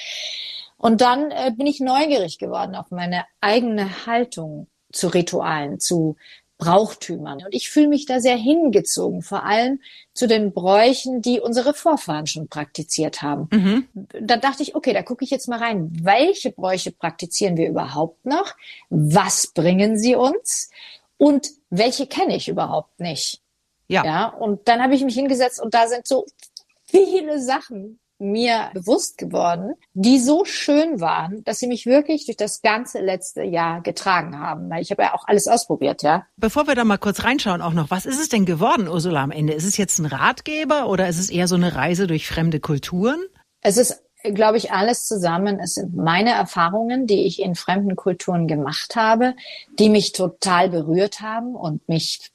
Und 0.83 0.99
dann 0.99 1.31
äh, 1.31 1.53
bin 1.55 1.65
ich 1.65 1.79
neugierig 1.79 2.39
geworden 2.39 2.75
auf 2.75 2.91
meine 2.91 3.23
eigene 3.39 4.05
Haltung 4.05 4.67
zu 4.91 5.07
Ritualen, 5.07 5.79
zu 5.79 6.17
Brauchtümern. 6.57 7.37
Und 7.45 7.53
ich 7.53 7.69
fühle 7.69 7.87
mich 7.87 8.05
da 8.05 8.19
sehr 8.19 8.35
hingezogen, 8.35 9.21
vor 9.21 9.45
allem 9.45 9.79
zu 10.13 10.27
den 10.27 10.51
Bräuchen, 10.51 11.21
die 11.21 11.39
unsere 11.39 11.73
Vorfahren 11.73 12.27
schon 12.27 12.49
praktiziert 12.49 13.21
haben. 13.21 13.47
Mhm. 13.53 13.87
Da 13.93 14.35
dachte 14.35 14.61
ich, 14.61 14.75
okay, 14.75 14.91
da 14.91 15.03
gucke 15.03 15.23
ich 15.23 15.31
jetzt 15.31 15.47
mal 15.47 15.59
rein. 15.59 15.87
Welche 16.01 16.51
Bräuche 16.51 16.91
praktizieren 16.91 17.55
wir 17.55 17.69
überhaupt 17.69 18.25
noch? 18.25 18.53
Was 18.89 19.47
bringen 19.47 19.97
sie 19.97 20.15
uns? 20.15 20.69
Und 21.15 21.49
welche 21.69 22.07
kenne 22.07 22.35
ich 22.35 22.49
überhaupt 22.49 22.99
nicht? 22.99 23.41
Ja. 23.87 24.03
ja 24.03 24.27
und 24.27 24.67
dann 24.67 24.83
habe 24.83 24.95
ich 24.95 25.03
mich 25.05 25.15
hingesetzt 25.15 25.61
und 25.61 25.73
da 25.73 25.87
sind 25.87 26.05
so 26.05 26.25
viele 26.83 27.39
Sachen, 27.39 27.99
mir 28.19 28.69
bewusst 28.73 29.17
geworden, 29.17 29.73
die 29.93 30.19
so 30.19 30.45
schön 30.45 30.99
waren, 30.99 31.43
dass 31.43 31.59
sie 31.59 31.67
mich 31.67 31.85
wirklich 31.85 32.25
durch 32.25 32.37
das 32.37 32.61
ganze 32.61 32.99
letzte 32.99 33.43
Jahr 33.43 33.81
getragen 33.81 34.39
haben. 34.39 34.69
Weil 34.69 34.81
ich 34.81 34.91
habe 34.91 35.03
ja 35.03 35.13
auch 35.13 35.27
alles 35.27 35.47
ausprobiert, 35.47 36.03
ja. 36.03 36.25
Bevor 36.37 36.67
wir 36.67 36.75
da 36.75 36.83
mal 36.83 36.97
kurz 36.97 37.23
reinschauen, 37.23 37.61
auch 37.61 37.73
noch, 37.73 37.91
was 37.91 38.05
ist 38.05 38.19
es 38.19 38.29
denn 38.29 38.45
geworden, 38.45 38.87
Ursula, 38.87 39.23
am 39.23 39.31
Ende? 39.31 39.53
Ist 39.53 39.65
es 39.65 39.77
jetzt 39.77 39.99
ein 39.99 40.05
Ratgeber 40.05 40.87
oder 40.87 41.07
ist 41.07 41.19
es 41.19 41.29
eher 41.29 41.47
so 41.47 41.55
eine 41.55 41.75
Reise 41.75 42.07
durch 42.07 42.27
fremde 42.27 42.59
Kulturen? 42.59 43.19
Es 43.61 43.77
ist 43.77 44.03
glaube 44.31 44.57
ich, 44.57 44.71
alles 44.71 45.05
zusammen. 45.05 45.59
Es 45.59 45.75
sind 45.75 45.95
meine 45.95 46.31
Erfahrungen, 46.31 47.07
die 47.07 47.25
ich 47.25 47.41
in 47.41 47.55
fremden 47.55 47.95
Kulturen 47.95 48.47
gemacht 48.47 48.95
habe, 48.95 49.35
die 49.77 49.89
mich 49.89 50.13
total 50.13 50.69
berührt 50.69 51.19
haben 51.19 51.55
und 51.55 51.87
mich 51.89 52.31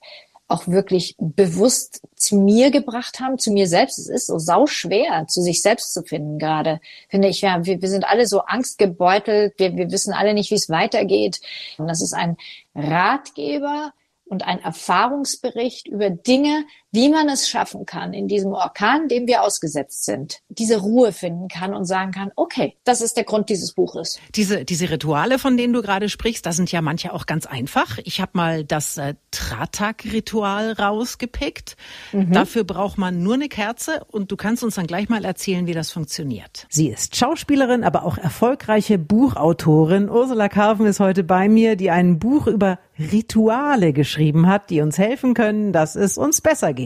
auch 0.49 0.67
wirklich 0.67 1.15
bewusst 1.19 2.01
zu 2.17 2.37
mir 2.37 2.71
gebracht 2.71 3.21
haben, 3.21 3.39
zu 3.39 3.53
mir 3.53 3.69
selbst. 3.69 3.99
Es 3.99 4.09
ist 4.09 4.27
so 4.27 4.39
sau 4.39 4.67
schwer, 4.67 5.27
zu 5.29 5.43
sich 5.43 5.61
selbst 5.61 5.93
zu 5.93 6.03
finden 6.03 6.39
gerade. 6.39 6.81
Finde 7.11 7.29
ich, 7.29 7.43
ja, 7.43 7.65
wir, 7.65 7.83
wir 7.83 7.89
sind 7.89 8.05
alle 8.05 8.27
so 8.27 8.41
angstgebeutelt. 8.41 9.55
Wir, 9.59 9.77
wir 9.77 9.91
wissen 9.91 10.15
alle 10.15 10.33
nicht, 10.33 10.51
wie 10.51 10.57
es 10.57 10.71
weitergeht. 10.71 11.41
Und 11.77 11.87
das 11.87 12.03
ist 12.03 12.15
ein 12.15 12.39
Ratgeber, 12.75 13.93
und 14.29 14.47
ein 14.47 14.61
Erfahrungsbericht 14.61 15.89
über 15.89 16.11
Dinge, 16.11 16.65
wie 16.91 17.11
man 17.11 17.29
es 17.29 17.49
schaffen 17.49 17.85
kann, 17.85 18.15
in 18.15 18.29
diesem 18.29 18.53
Orkan, 18.53 19.09
dem 19.09 19.27
wir 19.27 19.43
ausgesetzt 19.43 20.05
sind, 20.05 20.41
diese 20.49 20.79
Ruhe 20.79 21.13
finden 21.13 21.49
kann 21.49 21.75
und 21.75 21.85
sagen 21.85 22.13
kann, 22.13 22.33
okay, 22.35 22.77
das 22.85 23.03
ist 23.03 23.17
der 23.17 23.25
Grund 23.25 23.51
dieses 23.51 23.73
Buches. 23.73 24.19
Diese, 24.35 24.65
diese 24.65 24.89
Rituale, 24.89 25.39
von 25.39 25.57
denen 25.57 25.75
du 25.75 25.83
gerade 25.83 26.09
sprichst, 26.09 26.47
da 26.47 26.53
sind 26.53 26.73
ja 26.73 26.81
manche 26.81 27.13
auch 27.13 27.27
ganz 27.27 27.45
einfach. 27.45 27.99
Ich 28.05 28.21
habe 28.21 28.33
mal 28.35 28.65
das 28.65 28.97
äh, 28.97 29.15
Tratak-Ritual 29.33 30.73
rausgepickt. 30.73 31.77
Mhm. 32.13 32.33
Dafür 32.33 32.65
braucht 32.65 32.97
man 32.97 33.23
nur 33.23 33.35
eine 33.35 33.49
Kerze 33.49 34.05
und 34.11 34.33
du 34.33 34.37
kannst 34.37 34.65
uns 34.65 34.77
dann 34.77 34.87
gleich 34.87 35.11
mal 35.11 35.25
erzählen, 35.25 35.67
wie 35.67 35.75
das 35.75 35.91
funktioniert. 35.91 36.67
Sie 36.71 36.89
ist 36.89 37.17
Schauspielerin, 37.17 37.85
aber 37.85 38.05
auch 38.05 38.17
erfolgreiche 38.17 38.99
Buchautorin. 38.99 40.09
Ursula 40.09 40.49
Karven 40.49 40.87
ist 40.87 41.01
heute 41.01 41.23
bei 41.23 41.51
mir, 41.51 41.77
die 41.77 41.91
ein 41.91 42.19
Buch 42.19 42.47
über 42.47 42.79
Rituale 42.99 43.93
geschrieben 43.93 44.49
hat, 44.49 44.71
die 44.71 44.81
uns 44.81 44.99
helfen 44.99 45.35
können, 45.35 45.73
dass 45.73 45.95
es 45.95 46.19
uns 46.19 46.41
besser 46.41 46.73
geht. 46.73 46.78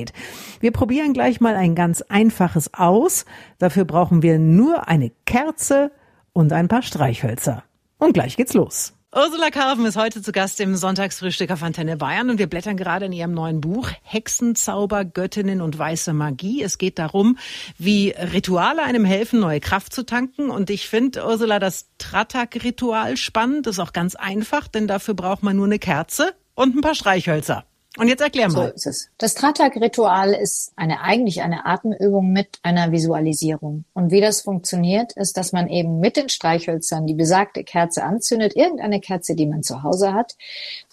Wir 0.60 0.72
probieren 0.72 1.12
gleich 1.12 1.40
mal 1.40 1.54
ein 1.54 1.74
ganz 1.74 2.02
einfaches 2.02 2.74
aus. 2.74 3.24
Dafür 3.58 3.84
brauchen 3.84 4.22
wir 4.22 4.38
nur 4.38 4.88
eine 4.88 5.10
Kerze 5.26 5.92
und 6.32 6.52
ein 6.52 6.68
paar 6.68 6.82
Streichhölzer. 6.82 7.62
Und 7.98 8.14
gleich 8.14 8.36
geht's 8.36 8.54
los. 8.54 8.94
Ursula 9.14 9.50
Karven 9.50 9.84
ist 9.84 9.98
heute 9.98 10.22
zu 10.22 10.32
Gast 10.32 10.58
im 10.58 10.74
Sonntagsfrühstück 10.74 11.50
auf 11.50 11.62
Antenne 11.62 11.98
Bayern 11.98 12.30
und 12.30 12.38
wir 12.38 12.46
blättern 12.46 12.78
gerade 12.78 13.04
in 13.04 13.12
ihrem 13.12 13.32
neuen 13.32 13.60
Buch 13.60 13.90
Hexenzauber, 14.00 15.04
Göttinnen 15.04 15.60
und 15.60 15.78
weiße 15.78 16.14
Magie. 16.14 16.62
Es 16.62 16.78
geht 16.78 16.98
darum, 16.98 17.36
wie 17.76 18.08
Rituale 18.08 18.82
einem 18.82 19.04
helfen, 19.04 19.40
neue 19.40 19.60
Kraft 19.60 19.92
zu 19.92 20.06
tanken. 20.06 20.48
Und 20.48 20.70
ich 20.70 20.88
finde, 20.88 21.26
Ursula, 21.26 21.58
das 21.58 21.90
Tratak-Ritual 21.98 23.18
spannend. 23.18 23.66
Das 23.66 23.76
ist 23.76 23.80
auch 23.80 23.92
ganz 23.92 24.14
einfach, 24.14 24.66
denn 24.66 24.88
dafür 24.88 25.12
braucht 25.12 25.42
man 25.42 25.56
nur 25.56 25.66
eine 25.66 25.78
Kerze 25.78 26.32
und 26.54 26.74
ein 26.74 26.80
paar 26.80 26.94
Streichhölzer. 26.94 27.66
Und 27.98 28.08
jetzt 28.08 28.22
erklär 28.22 28.48
mal. 28.48 28.68
So 28.68 28.74
ist 28.74 28.86
es. 28.86 29.10
Das 29.18 29.34
Tratak-Ritual 29.34 30.32
ist 30.32 30.72
eine, 30.76 31.02
eigentlich 31.02 31.42
eine 31.42 31.66
Atemübung 31.66 32.32
mit 32.32 32.58
einer 32.62 32.90
Visualisierung. 32.90 33.84
Und 33.92 34.10
wie 34.10 34.22
das 34.22 34.40
funktioniert, 34.40 35.12
ist, 35.12 35.36
dass 35.36 35.52
man 35.52 35.68
eben 35.68 36.00
mit 36.00 36.16
den 36.16 36.30
Streichhölzern 36.30 37.06
die 37.06 37.14
besagte 37.14 37.64
Kerze 37.64 38.02
anzündet, 38.02 38.56
irgendeine 38.56 39.00
Kerze, 39.00 39.34
die 39.34 39.46
man 39.46 39.62
zu 39.62 39.82
Hause 39.82 40.14
hat, 40.14 40.36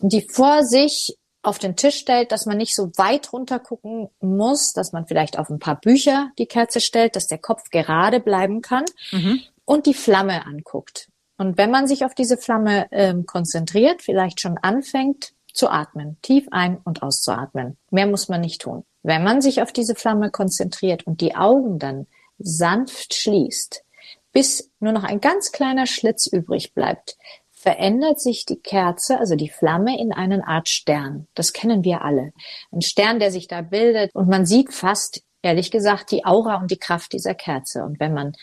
und 0.02 0.12
die 0.12 0.22
vor 0.22 0.64
sich 0.64 1.18
auf 1.42 1.58
den 1.58 1.78
Tisch 1.78 1.96
stellt, 1.96 2.34
dass 2.34 2.46
man 2.46 2.58
nicht 2.58 2.76
so 2.76 2.92
weit 2.98 3.32
runter 3.32 3.60
gucken 3.60 4.10
muss, 4.20 4.74
dass 4.74 4.92
man 4.92 5.08
vielleicht 5.08 5.40
auf 5.40 5.50
ein 5.50 5.60
paar 5.60 5.80
Bücher 5.80 6.32
die 6.38 6.48
Kerze 6.48 6.82
stellt, 6.82 7.16
dass 7.16 7.28
der 7.28 7.38
Kopf 7.38 7.70
gerade 7.70 8.20
bleiben 8.20 8.62
kann 8.62 8.84
mhm. 9.12 9.40
und 9.64 9.86
die 9.86 9.94
Flamme 9.94 10.46
anguckt. 10.46 11.08
Und 11.38 11.58
wenn 11.58 11.72
man 11.72 11.88
sich 11.88 12.04
auf 12.04 12.14
diese 12.14 12.36
Flamme 12.36 12.88
ähm, 12.92 13.26
konzentriert, 13.26 14.02
vielleicht 14.02 14.42
schon 14.42 14.58
anfängt, 14.58 15.32
zu 15.54 15.70
atmen, 15.70 16.18
tief 16.22 16.48
ein- 16.52 16.78
und 16.84 17.04
auszuatmen. 17.04 17.78
Mehr 17.92 18.08
muss 18.08 18.30
man 18.30 18.42
nicht 18.42 18.62
tun. 18.62 18.84
Wenn 19.04 19.24
man 19.24 19.42
sich 19.42 19.62
auf 19.62 19.72
diese 19.72 19.96
Flamme 19.96 20.32
konzentriert 20.32 21.08
und 21.08 21.22
die 21.22 21.36
Augen 21.36 21.80
dann 21.80 22.08
sanft 22.38 23.14
schließt, 23.14 23.84
bis 24.32 24.72
nur 24.80 24.94
noch 24.94 25.04
ein 25.04 25.22
ganz 25.22 25.52
kleiner 25.52 25.86
Schlitz 25.86 26.28
übrig 26.28 26.74
bleibt, 26.74 27.18
verändert 27.52 28.22
sich 28.22 28.46
die 28.46 28.60
Kerze, 28.60 29.20
also 29.20 29.36
die 29.36 29.50
Flamme, 29.50 30.00
in 30.00 30.14
eine 30.14 30.48
Art 30.48 30.70
Stern. 30.70 31.28
Das 31.36 31.52
kennen 31.52 31.84
wir 31.84 32.04
alle. 32.04 32.32
Ein 32.72 32.82
Stern, 32.82 33.20
der 33.20 33.32
sich 33.32 33.48
da 33.48 33.62
bildet 33.62 34.16
und 34.16 34.30
man 34.30 34.46
sieht 34.46 34.74
fast, 34.74 35.24
ehrlich 35.42 35.70
gesagt, 35.70 36.12
die 36.12 36.26
Aura 36.26 36.56
und 36.56 36.72
die 36.72 36.78
Kraft 36.78 37.12
dieser 37.12 37.36
Kerze. 37.36 37.84
Und 37.84 38.00
wenn 38.00 38.14
man 38.14 38.34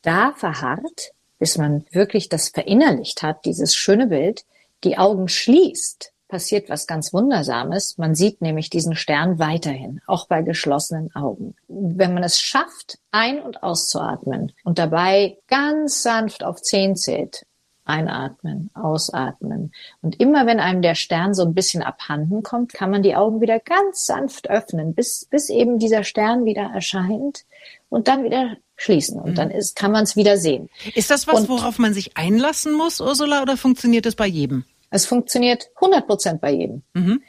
da 0.00 0.32
verharrt, 0.32 1.12
bis 1.38 1.58
man 1.58 1.84
wirklich 1.90 2.30
das 2.30 2.48
verinnerlicht 2.48 3.22
hat, 3.22 3.44
dieses 3.44 3.74
schöne 3.74 4.06
Bild, 4.06 4.46
die 4.82 4.96
Augen 4.96 5.28
schließt 5.28 6.13
passiert 6.34 6.68
was 6.68 6.88
ganz 6.88 7.12
Wundersames. 7.12 7.96
Man 7.96 8.16
sieht 8.16 8.42
nämlich 8.42 8.68
diesen 8.68 8.96
Stern 8.96 9.38
weiterhin, 9.38 10.00
auch 10.08 10.26
bei 10.26 10.42
geschlossenen 10.42 11.14
Augen. 11.14 11.54
Wenn 11.68 12.12
man 12.12 12.24
es 12.24 12.40
schafft, 12.40 12.98
ein- 13.12 13.40
und 13.40 13.62
auszuatmen 13.62 14.50
und 14.64 14.80
dabei 14.80 15.38
ganz 15.46 16.02
sanft 16.02 16.42
auf 16.42 16.60
zehn 16.60 16.96
zählt, 16.96 17.46
einatmen, 17.84 18.70
ausatmen. 18.74 19.70
Und 20.02 20.18
immer 20.18 20.44
wenn 20.44 20.58
einem 20.58 20.82
der 20.82 20.96
Stern 20.96 21.34
so 21.34 21.44
ein 21.44 21.54
bisschen 21.54 21.84
abhanden 21.84 22.42
kommt, 22.42 22.72
kann 22.72 22.90
man 22.90 23.04
die 23.04 23.14
Augen 23.14 23.40
wieder 23.40 23.60
ganz 23.60 24.04
sanft 24.04 24.50
öffnen, 24.50 24.92
bis, 24.92 25.28
bis 25.30 25.50
eben 25.50 25.78
dieser 25.78 26.02
Stern 26.02 26.44
wieder 26.44 26.68
erscheint 26.74 27.44
und 27.90 28.08
dann 28.08 28.24
wieder 28.24 28.56
schließen. 28.74 29.20
Und 29.20 29.38
dann 29.38 29.50
mhm. 29.50 29.54
ist, 29.54 29.76
kann 29.76 29.92
man 29.92 30.02
es 30.02 30.16
wieder 30.16 30.36
sehen. 30.36 30.68
Ist 30.96 31.12
das 31.12 31.28
was, 31.28 31.42
und, 31.42 31.48
worauf 31.48 31.78
man 31.78 31.94
sich 31.94 32.16
einlassen 32.16 32.72
muss, 32.72 33.00
Ursula, 33.00 33.40
oder 33.40 33.56
funktioniert 33.56 34.04
das 34.04 34.16
bei 34.16 34.26
jedem? 34.26 34.64
Es 34.94 35.06
funktioniert 35.06 35.70
100 35.74 36.06
Prozent 36.06 36.40
bei 36.40 36.52
jedem. 36.52 36.84
Mhm. 36.92 37.20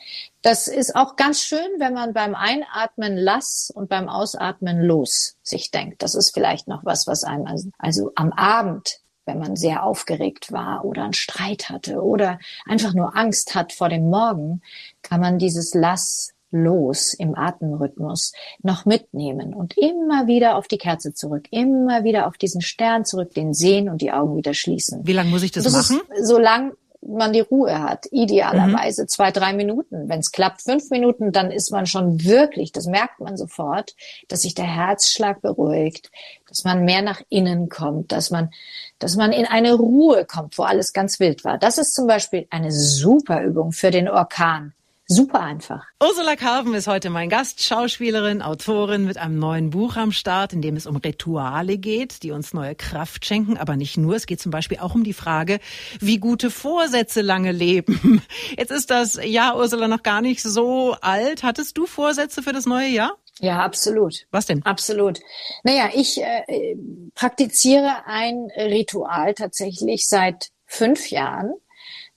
Das 0.43 0.67
ist 0.67 0.95
auch 0.95 1.15
ganz 1.15 1.41
schön, 1.41 1.67
wenn 1.79 1.95
man 1.95 2.13
beim 2.13 2.35
Einatmen 2.35 3.17
lass 3.17 3.71
und 3.73 3.89
beim 3.89 4.07
Ausatmen 4.07 4.83
los 4.83 5.37
sich 5.41 5.71
denkt. 5.71 6.03
Das 6.03 6.13
ist 6.13 6.31
vielleicht 6.31 6.67
noch 6.67 6.85
was, 6.85 7.07
was 7.07 7.23
einem 7.23 7.47
also, 7.47 7.71
also 7.79 8.11
am 8.13 8.31
Abend 8.31 8.99
wenn 9.27 9.39
man 9.39 9.55
sehr 9.55 9.81
aufgeregt 9.81 10.51
war 10.51 10.85
oder 10.85 11.03
einen 11.03 11.13
Streit 11.13 11.69
hatte 11.69 12.03
oder 12.03 12.37
einfach 12.67 12.93
nur 12.93 13.17
Angst 13.17 13.55
hat 13.55 13.73
vor 13.73 13.89
dem 13.89 14.07
Morgen, 14.11 14.61
kann 15.01 15.19
man 15.19 15.39
dieses 15.39 15.73
Lass 15.73 16.35
los 16.51 17.15
im 17.15 17.35
Atemrhythmus 17.35 18.33
noch 18.61 18.85
mitnehmen 18.85 19.55
und 19.55 19.75
immer 19.79 20.27
wieder 20.27 20.57
auf 20.57 20.67
die 20.67 20.77
Kerze 20.77 21.15
zurück, 21.15 21.47
immer 21.49 22.03
wieder 22.03 22.27
auf 22.27 22.37
diesen 22.37 22.61
Stern 22.61 23.03
zurück, 23.03 23.33
den 23.33 23.55
sehen 23.55 23.89
und 23.89 24.01
die 24.01 24.11
Augen 24.11 24.37
wieder 24.37 24.53
schließen. 24.53 25.01
Wie 25.07 25.13
lange 25.13 25.31
muss 25.31 25.41
ich 25.41 25.51
das, 25.51 25.63
das 25.63 25.89
machen? 25.89 26.01
so 26.21 26.37
lang, 26.37 26.73
man 27.07 27.33
die 27.33 27.41
Ruhe 27.41 27.81
hat. 27.81 28.07
Idealerweise 28.11 29.03
mhm. 29.03 29.07
zwei, 29.07 29.31
drei 29.31 29.53
Minuten. 29.53 30.09
Wenn 30.09 30.19
es 30.19 30.31
klappt, 30.31 30.61
fünf 30.61 30.89
Minuten, 30.89 31.31
dann 31.31 31.51
ist 31.51 31.71
man 31.71 31.85
schon 31.85 32.23
wirklich, 32.23 32.71
das 32.71 32.87
merkt 32.87 33.19
man 33.19 33.37
sofort, 33.37 33.95
dass 34.27 34.41
sich 34.41 34.55
der 34.55 34.65
Herzschlag 34.65 35.41
beruhigt, 35.41 36.11
dass 36.47 36.63
man 36.63 36.85
mehr 36.85 37.01
nach 37.01 37.21
innen 37.29 37.69
kommt, 37.69 38.11
dass 38.11 38.31
man, 38.31 38.51
dass 38.99 39.15
man 39.15 39.31
in 39.31 39.45
eine 39.45 39.73
Ruhe 39.73 40.25
kommt, 40.25 40.57
wo 40.57 40.63
alles 40.63 40.93
ganz 40.93 41.19
wild 41.19 41.43
war. 41.43 41.57
Das 41.57 41.77
ist 41.77 41.93
zum 41.93 42.07
Beispiel 42.07 42.47
eine 42.49 42.71
super 42.71 43.41
Übung 43.41 43.71
für 43.71 43.91
den 43.91 44.07
Orkan. 44.07 44.73
Super 45.07 45.41
einfach. 45.41 45.85
Ursula 46.01 46.35
Karven 46.35 46.73
ist 46.73 46.87
heute 46.87 47.11
mein 47.11 47.29
Gast, 47.29 47.61
Schauspielerin, 47.61 48.41
Autorin 48.41 49.05
mit 49.05 49.17
einem 49.17 49.37
neuen 49.37 49.69
Buch 49.69 49.97
am 49.97 50.11
Start, 50.11 50.51
in 50.51 50.63
dem 50.63 50.75
es 50.75 50.87
um 50.87 50.95
Rituale 50.95 51.77
geht, 51.77 52.23
die 52.23 52.31
uns 52.31 52.55
neue 52.55 52.73
Kraft 52.73 53.23
schenken, 53.23 53.55
aber 53.55 53.75
nicht 53.75 53.97
nur. 53.97 54.15
Es 54.15 54.25
geht 54.25 54.41
zum 54.41 54.51
Beispiel 54.51 54.79
auch 54.79 54.95
um 54.95 55.03
die 55.03 55.13
Frage, 55.13 55.59
wie 55.99 56.17
gute 56.17 56.49
Vorsätze 56.49 57.21
lange 57.21 57.51
leben. 57.51 58.23
Jetzt 58.57 58.71
ist 58.71 58.89
das 58.89 59.19
Jahr, 59.23 59.57
Ursula, 59.57 59.87
noch 59.87 60.01
gar 60.01 60.21
nicht 60.21 60.41
so 60.41 60.95
alt. 61.01 61.43
Hattest 61.43 61.77
du 61.77 61.85
Vorsätze 61.85 62.41
für 62.41 62.51
das 62.51 62.65
neue 62.65 62.89
Jahr? 62.89 63.15
Ja, 63.39 63.59
absolut. 63.59 64.25
Was 64.31 64.47
denn? 64.47 64.63
Absolut. 64.65 65.19
Naja, 65.61 65.91
ich 65.93 66.19
äh, 66.19 66.75
praktiziere 67.13 68.07
ein 68.07 68.47
Ritual 68.57 69.35
tatsächlich 69.35 70.07
seit 70.07 70.49
fünf 70.65 71.11
Jahren, 71.11 71.53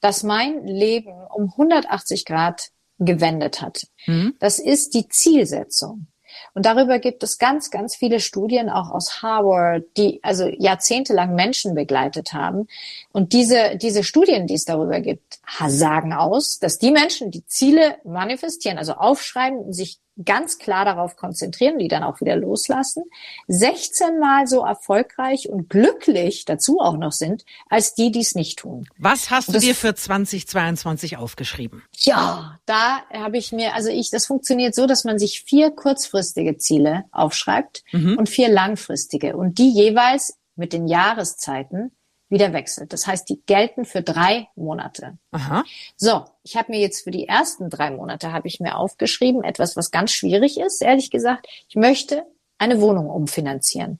das 0.00 0.23
mein 0.23 0.64
Leben 0.64 1.12
um 1.35 1.50
180 1.50 2.25
Grad 2.25 2.71
gewendet 2.99 3.61
hat. 3.62 3.87
Mhm. 4.07 4.35
Das 4.38 4.59
ist 4.59 4.95
die 4.95 5.09
Zielsetzung. 5.09 6.07
Und 6.55 6.67
darüber 6.67 6.99
gibt 6.99 7.23
es 7.23 7.38
ganz, 7.38 7.71
ganz 7.71 7.97
viele 7.97 8.21
Studien, 8.21 8.69
auch 8.69 8.90
aus 8.90 9.23
Harvard, 9.23 9.85
die 9.97 10.21
also 10.23 10.47
jahrzehntelang 10.47 11.35
Menschen 11.35 11.75
begleitet 11.75 12.33
haben. 12.33 12.69
Und 13.12 13.33
diese, 13.33 13.76
diese 13.76 14.05
Studien, 14.05 14.47
die 14.47 14.55
es 14.55 14.64
darüber 14.64 15.00
gibt, 15.00 15.40
sagen 15.69 16.12
aus, 16.12 16.59
dass 16.59 16.78
die 16.78 16.90
Menschen, 16.90 17.31
die 17.31 17.47
Ziele 17.47 17.97
manifestieren, 18.05 18.78
also 18.78 18.95
aufschreiben 18.95 19.59
und 19.59 19.73
sich 19.73 19.99
ganz 20.25 20.59
klar 20.59 20.85
darauf 20.85 21.17
konzentrieren, 21.17 21.79
die 21.79 21.89
dann 21.89 22.03
auch 22.03 22.21
wieder 22.21 22.37
loslassen, 22.37 23.05
16 23.49 24.19
Mal 24.19 24.47
so 24.47 24.65
erfolgreich 24.65 25.49
und 25.49 25.71
glücklich 25.71 26.45
dazu 26.45 26.81
auch 26.81 26.97
noch 26.97 27.13
sind, 27.13 27.45
als 27.69 27.95
die, 27.95 28.11
die 28.11 28.21
es 28.21 28.35
nicht 28.35 28.59
tun. 28.59 28.89
Was 28.99 29.31
hast 29.31 29.55
du 29.55 29.59
dir 29.59 29.75
für 29.75 29.95
2022 29.95 31.17
aufgeschrieben? 31.17 31.83
Ja, 31.97 32.59
da 32.67 33.03
habe 33.13 33.39
ich 33.39 33.53
mir, 33.53 33.75
also 33.75 33.91
ich, 33.91 34.11
das 34.11 34.27
funktioniert 34.27 34.75
so, 34.75 34.87
dass 34.87 35.05
man 35.05 35.19
sich 35.19 35.43
vier 35.43 35.71
kurzfristige 35.71 36.59
Ziele 36.59 37.05
aufschreibt 37.13 37.85
mhm. 37.93 38.17
und 38.19 38.29
vier 38.29 38.49
langfristige 38.49 39.37
und 39.37 39.59
die 39.59 39.71
jeweils 39.71 40.39
mit 40.57 40.73
den 40.73 40.89
Jahreszeiten 40.89 41.93
wieder 42.28 42.52
wechselt. 42.52 42.92
Das 42.92 43.06
heißt, 43.06 43.28
die 43.28 43.42
gelten 43.47 43.85
für 43.85 44.02
drei 44.02 44.49
Monate. 44.54 45.18
Aha. 45.30 45.64
So, 45.97 46.25
ich 46.42 46.56
habe 46.56 46.73
mir 46.73 46.80
jetzt 46.80 47.04
für 47.04 47.11
die 47.11 47.26
ersten 47.26 47.70
drei 47.70 47.90
Monate 47.90 48.32
habe 48.32 48.49
ich 48.49 48.61
mir 48.61 48.76
aufgeschrieben, 48.76 49.44
etwas, 49.44 49.76
was 49.76 49.90
ganz 49.90 50.12
schwierig 50.12 50.58
ist, 50.58 50.82
ehrlich 50.82 51.11
gesagt. 51.11 51.47
Ich 51.68 51.76
möchte 51.76 52.26
eine 52.58 52.80
Wohnung 52.80 53.08
umfinanzieren. 53.08 53.99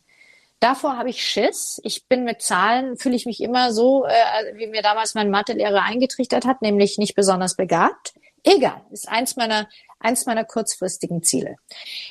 Davor 0.61 0.97
habe 0.97 1.09
ich 1.09 1.25
Schiss. 1.25 1.81
Ich 1.85 2.09
bin 2.09 2.25
mit 2.25 2.43
Zahlen, 2.43 2.97
fühle 2.97 3.15
ich 3.15 3.27
mich 3.27 3.41
immer 3.41 3.73
so, 3.73 4.05
äh, 4.05 4.57
wie 4.57 4.67
mir 4.67 4.83
damals 4.83 5.15
mein 5.15 5.31
Mathelehrer 5.31 5.83
eingetrichtert 5.83 6.45
hat, 6.45 6.63
nämlich 6.63 6.99
nicht 6.99 7.15
besonders 7.15 7.55
begabt. 7.55 8.15
Egal, 8.43 8.83
ist 8.91 9.09
eins 9.09 9.37
meiner, 9.37 9.69
eins 10.01 10.27
meiner 10.27 10.45
kurzfristigen 10.45 11.23
Ziele. 11.23 11.57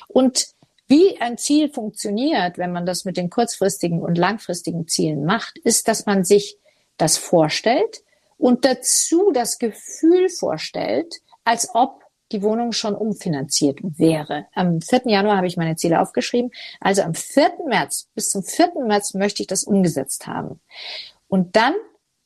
Und 0.08 0.48
wie 0.88 1.20
ein 1.20 1.38
Ziel 1.38 1.70
funktioniert, 1.70 2.58
wenn 2.58 2.72
man 2.72 2.86
das 2.86 3.04
mit 3.04 3.16
den 3.16 3.30
kurzfristigen 3.30 4.00
und 4.00 4.16
langfristigen 4.16 4.88
Zielen 4.88 5.24
macht, 5.24 5.58
ist, 5.58 5.86
dass 5.86 6.06
man 6.06 6.24
sich 6.24 6.58
das 6.96 7.18
vorstellt 7.18 8.02
und 8.38 8.64
dazu 8.64 9.30
das 9.32 9.58
Gefühl 9.58 10.28
vorstellt, 10.30 11.20
als 11.44 11.74
ob 11.74 12.02
die 12.32 12.42
Wohnung 12.42 12.72
schon 12.72 12.94
umfinanziert 12.94 13.78
wäre. 13.82 14.46
Am 14.54 14.80
4. 14.80 15.02
Januar 15.06 15.36
habe 15.38 15.46
ich 15.46 15.56
meine 15.56 15.76
Ziele 15.76 16.00
aufgeschrieben. 16.00 16.50
Also 16.80 17.02
am 17.02 17.14
4. 17.14 17.52
März, 17.66 18.08
bis 18.14 18.30
zum 18.30 18.42
4. 18.42 18.72
März 18.86 19.14
möchte 19.14 19.42
ich 19.42 19.46
das 19.46 19.64
umgesetzt 19.64 20.26
haben. 20.26 20.60
Und 21.28 21.56
dann 21.56 21.74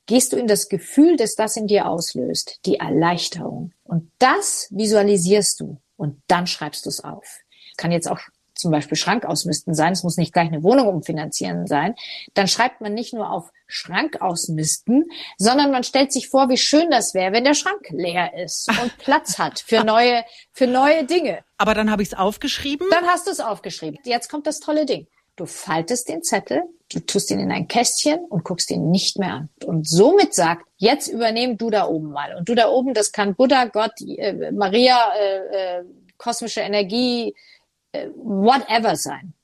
gehst 0.06 0.32
du 0.32 0.36
in 0.36 0.48
das 0.48 0.68
Gefühl, 0.68 1.16
das 1.16 1.34
das 1.34 1.56
in 1.56 1.66
dir 1.66 1.86
auslöst, 1.86 2.60
die 2.66 2.76
Erleichterung. 2.76 3.72
Und 3.84 4.10
das 4.18 4.68
visualisierst 4.70 5.60
du 5.60 5.78
und 5.96 6.20
dann 6.26 6.46
schreibst 6.46 6.84
du 6.86 6.90
es 6.90 7.02
auf. 7.02 7.40
Kann 7.76 7.92
jetzt 7.92 8.10
auch 8.10 8.20
zum 8.62 8.70
Beispiel 8.70 8.96
Schrank 8.96 9.24
ausmisten 9.24 9.74
sein, 9.74 9.92
es 9.92 10.02
muss 10.02 10.16
nicht 10.16 10.32
gleich 10.32 10.48
eine 10.48 10.62
Wohnung 10.62 10.88
umfinanzieren 10.88 11.66
sein, 11.66 11.94
dann 12.34 12.48
schreibt 12.48 12.80
man 12.80 12.94
nicht 12.94 13.12
nur 13.12 13.30
auf 13.30 13.50
Schrank 13.66 14.20
ausmisten, 14.20 15.10
sondern 15.36 15.70
man 15.70 15.84
stellt 15.84 16.12
sich 16.12 16.28
vor, 16.28 16.48
wie 16.48 16.56
schön 16.56 16.90
das 16.90 17.14
wäre, 17.14 17.32
wenn 17.32 17.44
der 17.44 17.54
Schrank 17.54 17.88
leer 17.90 18.32
ist 18.42 18.68
und 18.82 18.96
Platz 18.98 19.38
hat 19.38 19.60
für 19.60 19.84
neue, 19.84 20.24
für 20.52 20.66
neue 20.66 21.04
Dinge. 21.04 21.40
Aber 21.58 21.74
dann 21.74 21.90
habe 21.90 22.02
ich 22.02 22.08
es 22.08 22.14
aufgeschrieben. 22.14 22.88
Dann 22.90 23.06
hast 23.06 23.26
du 23.26 23.30
es 23.30 23.40
aufgeschrieben. 23.40 23.98
Jetzt 24.04 24.30
kommt 24.30 24.46
das 24.46 24.60
tolle 24.60 24.86
Ding. 24.86 25.06
Du 25.36 25.46
faltest 25.46 26.08
den 26.08 26.22
Zettel, 26.22 26.62
du 26.92 27.00
tust 27.00 27.30
ihn 27.30 27.40
in 27.40 27.50
ein 27.50 27.66
Kästchen 27.66 28.20
und 28.28 28.44
guckst 28.44 28.70
ihn 28.70 28.90
nicht 28.90 29.18
mehr 29.18 29.32
an. 29.32 29.48
Und 29.64 29.88
somit 29.88 30.34
sagt, 30.34 30.66
jetzt 30.76 31.08
übernehm 31.08 31.56
du 31.56 31.70
da 31.70 31.88
oben 31.88 32.10
mal. 32.10 32.36
Und 32.36 32.48
du 32.48 32.54
da 32.54 32.68
oben, 32.68 32.92
das 32.92 33.12
kann 33.12 33.34
Buddha, 33.34 33.64
Gott, 33.64 33.92
äh, 34.00 34.52
Maria, 34.52 34.98
äh, 35.18 35.78
äh, 35.78 35.84
kosmische 36.18 36.60
Energie, 36.60 37.34
whatever 38.16 38.96
sein. 38.96 39.34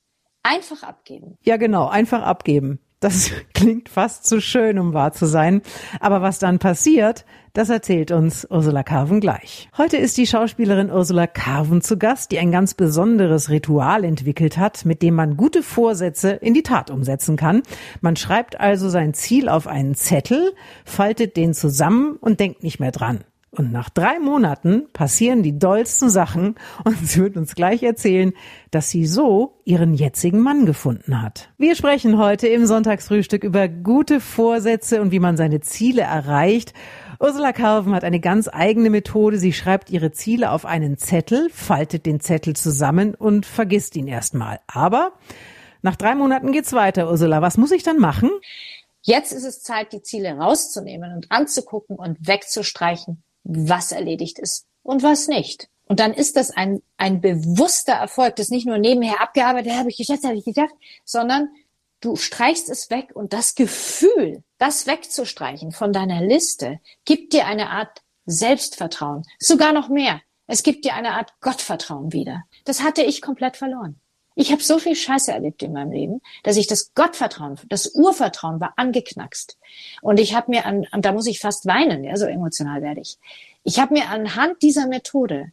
Einfach 0.43 0.83
abgeben. 0.83 1.37
Ja, 1.43 1.57
genau, 1.57 1.89
einfach 1.89 2.23
abgeben. 2.23 2.81
Das 3.01 3.31
klingt 3.55 3.89
fast 3.89 4.27
zu 4.27 4.41
schön, 4.41 4.79
um 4.79 4.93
wahr 4.93 5.13
zu 5.13 5.27
sein. 5.27 5.63
Aber 6.01 6.23
was 6.23 6.39
dann 6.39 6.59
passiert, 6.59 7.25
das 7.53 7.71
erzählt 7.71 8.11
uns 8.11 8.47
Ursula 8.51 8.83
Carven 8.83 9.21
gleich. 9.21 9.69
Heute 9.77 9.97
ist 9.97 10.17
die 10.17 10.27
Schauspielerin 10.27 10.91
Ursula 10.91 11.27
Carven 11.27 11.81
zu 11.81 11.99
Gast, 11.99 12.31
die 12.31 12.39
ein 12.39 12.53
ganz 12.53 12.75
besonderes 12.75 13.51
Ritual 13.51 14.05
entwickelt 14.05 14.59
hat, 14.59 14.85
mit 14.85 15.03
dem 15.03 15.15
man 15.15 15.37
gute 15.37 15.63
Vorsätze 15.63 16.31
in 16.31 16.55
die 16.55 16.63
Tat 16.63 16.91
umsetzen 16.91 17.37
kann. 17.37 17.63
Man 18.01 18.17
schreibt 18.17 18.61
also 18.61 18.89
sein 18.89 19.15
Ziel 19.15 19.49
auf 19.49 19.67
einen 19.67 19.95
Zettel, 19.95 20.55
faltet 20.85 21.37
den 21.37 21.55
zusammen 21.55 22.17
und 22.21 22.41
denkt 22.41 22.63
nicht 22.63 22.81
mehr 22.81 22.93
dran. 22.93 23.25
Und 23.51 23.73
nach 23.73 23.89
drei 23.89 24.19
Monaten 24.19 24.89
passieren 24.93 25.43
die 25.43 25.59
dollsten 25.59 26.11
Sachen 26.11 26.57
und 26.85 26.97
sie 27.03 27.21
wird 27.21 27.37
uns 27.37 27.55
gleich 27.55 27.83
erzählen, 27.83 28.33
dass 28.71 28.91
sie 28.91 29.07
so 29.07 29.61
ihren 29.65 29.95
jetzigen 29.95 30.41
Mann 30.41 30.67
gefunden 30.67 31.23
hat. 31.23 31.49
Wir 31.57 31.75
sprechen 31.75 32.19
heute 32.19 32.47
im 32.49 32.67
Sonntagsfrühstück 32.67 33.45
über 33.45 33.69
gute 33.69 34.21
Vorsätze 34.21 35.01
und 35.01 35.13
wie 35.13 35.19
man 35.19 35.37
seine 35.37 35.61
Ziele 35.61 36.03
erreicht. 36.03 36.75
Ursula 37.21 37.53
Carven 37.53 37.95
hat 37.95 38.05
eine 38.05 38.21
ganz 38.21 38.49
eigene 38.53 38.91
Methode. 38.91 39.39
Sie 39.39 39.55
schreibt 39.55 39.91
ihre 39.91 40.13
Ziele 40.13 40.53
auf 40.53 40.67
einen 40.67 40.99
Zettel, 40.99 41.49
faltet 41.51 42.05
den 42.05 42.21
Zettel 42.21 42.55
zusammen 42.55 43.15
und 43.15 43.47
vergisst 43.47 43.97
ihn 43.97 44.09
erstmal. 44.09 44.61
Aber 44.67 45.13
nach 45.81 45.97
drei 45.97 46.15
Monaten 46.15 46.53
geht's 46.53 46.75
weiter, 46.75 47.11
Ursula. 47.11 47.41
Was 47.41 47.57
muss 47.57 47.73
ich 47.73 47.83
dann 47.83 47.99
machen? 47.99 48.31
Jetzt 49.01 49.33
ist 49.33 49.45
es 49.45 49.63
Zeit, 49.63 49.93
die 49.93 50.03
Ziele 50.03 50.37
rauszunehmen 50.37 51.15
und 51.15 51.33
anzugucken 51.33 51.97
und 51.97 52.19
wegzustreichen 52.27 53.23
was 53.49 53.93
erledigt 53.93 54.39
ist 54.39 54.67
und 54.83 55.03
was 55.03 55.27
nicht. 55.27 55.69
Und 55.87 56.01
dann 56.01 56.13
ist 56.13 56.37
das 56.37 56.51
ein, 56.51 56.83
ein 56.99 57.21
bewusster 57.21 57.95
Erfolg, 57.95 58.37
das 58.37 58.51
nicht 58.51 58.67
nur 58.67 58.79
nebenher 58.79 59.23
abgearbeitet, 59.23 59.73
habe 59.73 59.89
ich 59.89 59.97
geschätzt, 59.97 60.25
habe 60.25 60.37
ich 60.37 60.45
gedacht, 60.45 60.75
sondern 61.05 61.49
du 62.01 62.17
streichst 62.17 62.69
es 62.69 62.91
weg 62.91 63.11
und 63.15 63.33
das 63.33 63.55
Gefühl, 63.55 64.45
das 64.59 64.87
wegzustreichen 64.87 65.73
von 65.73 65.93
deiner 65.93 66.21
Liste, 66.21 66.79
gibt 67.07 67.33
dir 67.33 67.47
eine 67.47 67.71
Art 67.71 68.03
Selbstvertrauen, 68.27 69.25
sogar 69.39 69.73
noch 69.73 69.89
mehr. 69.89 70.21
Es 70.47 70.63
gibt 70.63 70.85
dir 70.85 70.95
eine 70.95 71.15
Art 71.15 71.33
Gottvertrauen 71.41 72.13
wieder. 72.13 72.45
Das 72.65 72.83
hatte 72.83 73.03
ich 73.03 73.23
komplett 73.23 73.57
verloren. 73.57 73.99
Ich 74.41 74.53
habe 74.53 74.63
so 74.63 74.79
viel 74.79 74.95
Scheiße 74.95 75.33
erlebt 75.33 75.65
in 75.65 75.73
meinem 75.73 75.91
Leben, 75.91 76.21
dass 76.45 76.57
ich 76.57 76.69
das 76.69 76.95
Gottvertrauen, 76.95 77.59
das 77.69 77.93
Urvertrauen 77.97 78.61
war 78.61 78.73
angeknackst. 78.77 79.59
Und 80.01 80.21
ich 80.21 80.33
habe 80.33 80.53
mir 80.53 80.65
an, 80.65 80.87
da 80.93 81.11
muss 81.11 81.27
ich 81.27 81.41
fast 81.41 81.67
weinen, 81.67 82.05
ja, 82.05 82.17
so 82.17 82.25
emotional 82.27 82.81
werde 82.81 83.01
ich. 83.01 83.19
Ich 83.65 83.81
habe 83.81 83.95
mir 83.95 84.09
anhand 84.09 84.63
dieser 84.63 84.87
Methode 84.87 85.51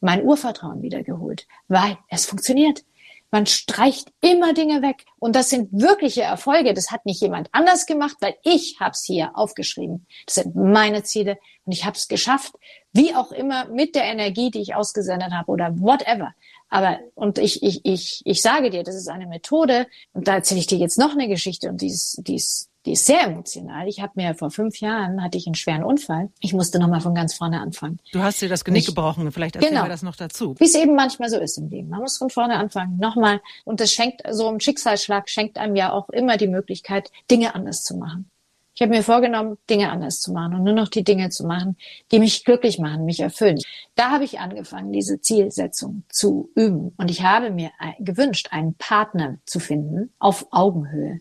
mein 0.00 0.22
Urvertrauen 0.24 0.82
wiedergeholt, 0.82 1.48
weil 1.66 1.98
es 2.10 2.26
funktioniert. 2.26 2.84
Man 3.32 3.46
streicht 3.46 4.12
immer 4.20 4.54
Dinge 4.54 4.82
weg. 4.82 5.04
Und 5.18 5.34
das 5.34 5.50
sind 5.50 5.70
wirkliche 5.72 6.22
Erfolge. 6.22 6.74
Das 6.74 6.92
hat 6.92 7.06
nicht 7.06 7.20
jemand 7.20 7.48
anders 7.50 7.86
gemacht, 7.86 8.18
weil 8.20 8.36
ich 8.44 8.78
habe 8.78 8.92
es 8.92 9.02
hier 9.04 9.36
aufgeschrieben. 9.36 10.06
Das 10.26 10.36
sind 10.36 10.54
meine 10.54 11.02
Ziele 11.02 11.38
und 11.64 11.72
ich 11.72 11.84
habe 11.84 11.96
es 11.96 12.06
geschafft, 12.06 12.54
wie 12.92 13.14
auch 13.16 13.32
immer, 13.32 13.66
mit 13.66 13.96
der 13.96 14.04
Energie, 14.04 14.52
die 14.52 14.62
ich 14.62 14.76
ausgesendet 14.76 15.32
habe 15.32 15.50
oder 15.50 15.78
whatever. 15.78 16.34
Aber, 16.68 16.98
und 17.14 17.38
ich, 17.38 17.62
ich, 17.62 17.84
ich, 17.84 18.22
ich 18.24 18.42
sage 18.42 18.70
dir, 18.70 18.82
das 18.82 18.94
ist 18.94 19.08
eine 19.08 19.26
Methode, 19.26 19.86
und 20.12 20.28
da 20.28 20.34
erzähle 20.34 20.60
ich 20.60 20.66
dir 20.66 20.78
jetzt 20.78 20.98
noch 20.98 21.12
eine 21.12 21.28
Geschichte, 21.28 21.68
und 21.68 21.80
die 21.80 21.88
ist, 21.88 22.20
die 22.26 22.36
ist, 22.36 22.68
die 22.86 22.92
ist 22.92 23.06
sehr 23.06 23.22
emotional. 23.22 23.88
Ich 23.88 24.00
habe 24.00 24.12
mir 24.16 24.34
vor 24.34 24.50
fünf 24.50 24.80
Jahren, 24.80 25.22
hatte 25.22 25.36
ich 25.36 25.46
einen 25.46 25.54
schweren 25.54 25.82
Unfall. 25.82 26.30
Ich 26.40 26.54
musste 26.54 26.78
nochmal 26.78 27.00
von 27.00 27.14
ganz 27.14 27.34
vorne 27.34 27.60
anfangen. 27.60 27.98
Du 28.12 28.20
hast 28.20 28.40
dir 28.40 28.48
das 28.48 28.64
Genick 28.64 28.82
ich, 28.82 28.86
gebrochen, 28.86 29.30
vielleicht 29.32 29.56
erzählen 29.56 29.72
genau, 29.72 29.84
wir 29.84 29.90
das 29.90 30.02
noch 30.02 30.16
dazu. 30.16 30.54
Wie 30.58 30.64
es 30.64 30.74
eben 30.74 30.94
manchmal 30.94 31.28
so 31.28 31.38
ist 31.38 31.58
im 31.58 31.68
Leben. 31.68 31.88
Man 31.88 32.00
muss 32.00 32.16
von 32.16 32.30
vorne 32.30 32.56
anfangen, 32.56 32.96
nochmal. 32.98 33.40
Und 33.64 33.80
das 33.80 33.92
schenkt, 33.92 34.22
so 34.30 34.48
ein 34.48 34.60
Schicksalsschlag 34.60 35.28
schenkt 35.28 35.58
einem 35.58 35.76
ja 35.76 35.92
auch 35.92 36.08
immer 36.10 36.36
die 36.36 36.48
Möglichkeit, 36.48 37.10
Dinge 37.30 37.54
anders 37.54 37.82
zu 37.82 37.96
machen. 37.96 38.30
Ich 38.78 38.82
habe 38.82 38.94
mir 38.94 39.02
vorgenommen, 39.02 39.58
Dinge 39.68 39.90
anders 39.90 40.20
zu 40.20 40.30
machen 40.32 40.54
und 40.54 40.62
nur 40.62 40.72
noch 40.72 40.86
die 40.86 41.02
Dinge 41.02 41.30
zu 41.30 41.44
machen, 41.44 41.76
die 42.12 42.20
mich 42.20 42.44
glücklich 42.44 42.78
machen, 42.78 43.06
mich 43.06 43.18
erfüllen. 43.18 43.58
Da 43.96 44.12
habe 44.12 44.22
ich 44.22 44.38
angefangen, 44.38 44.92
diese 44.92 45.20
Zielsetzung 45.20 46.04
zu 46.08 46.52
üben. 46.54 46.94
Und 46.96 47.10
ich 47.10 47.24
habe 47.24 47.50
mir 47.50 47.72
gewünscht, 47.98 48.50
einen 48.52 48.74
Partner 48.74 49.38
zu 49.46 49.58
finden 49.58 50.14
auf 50.20 50.46
Augenhöhe. 50.52 51.20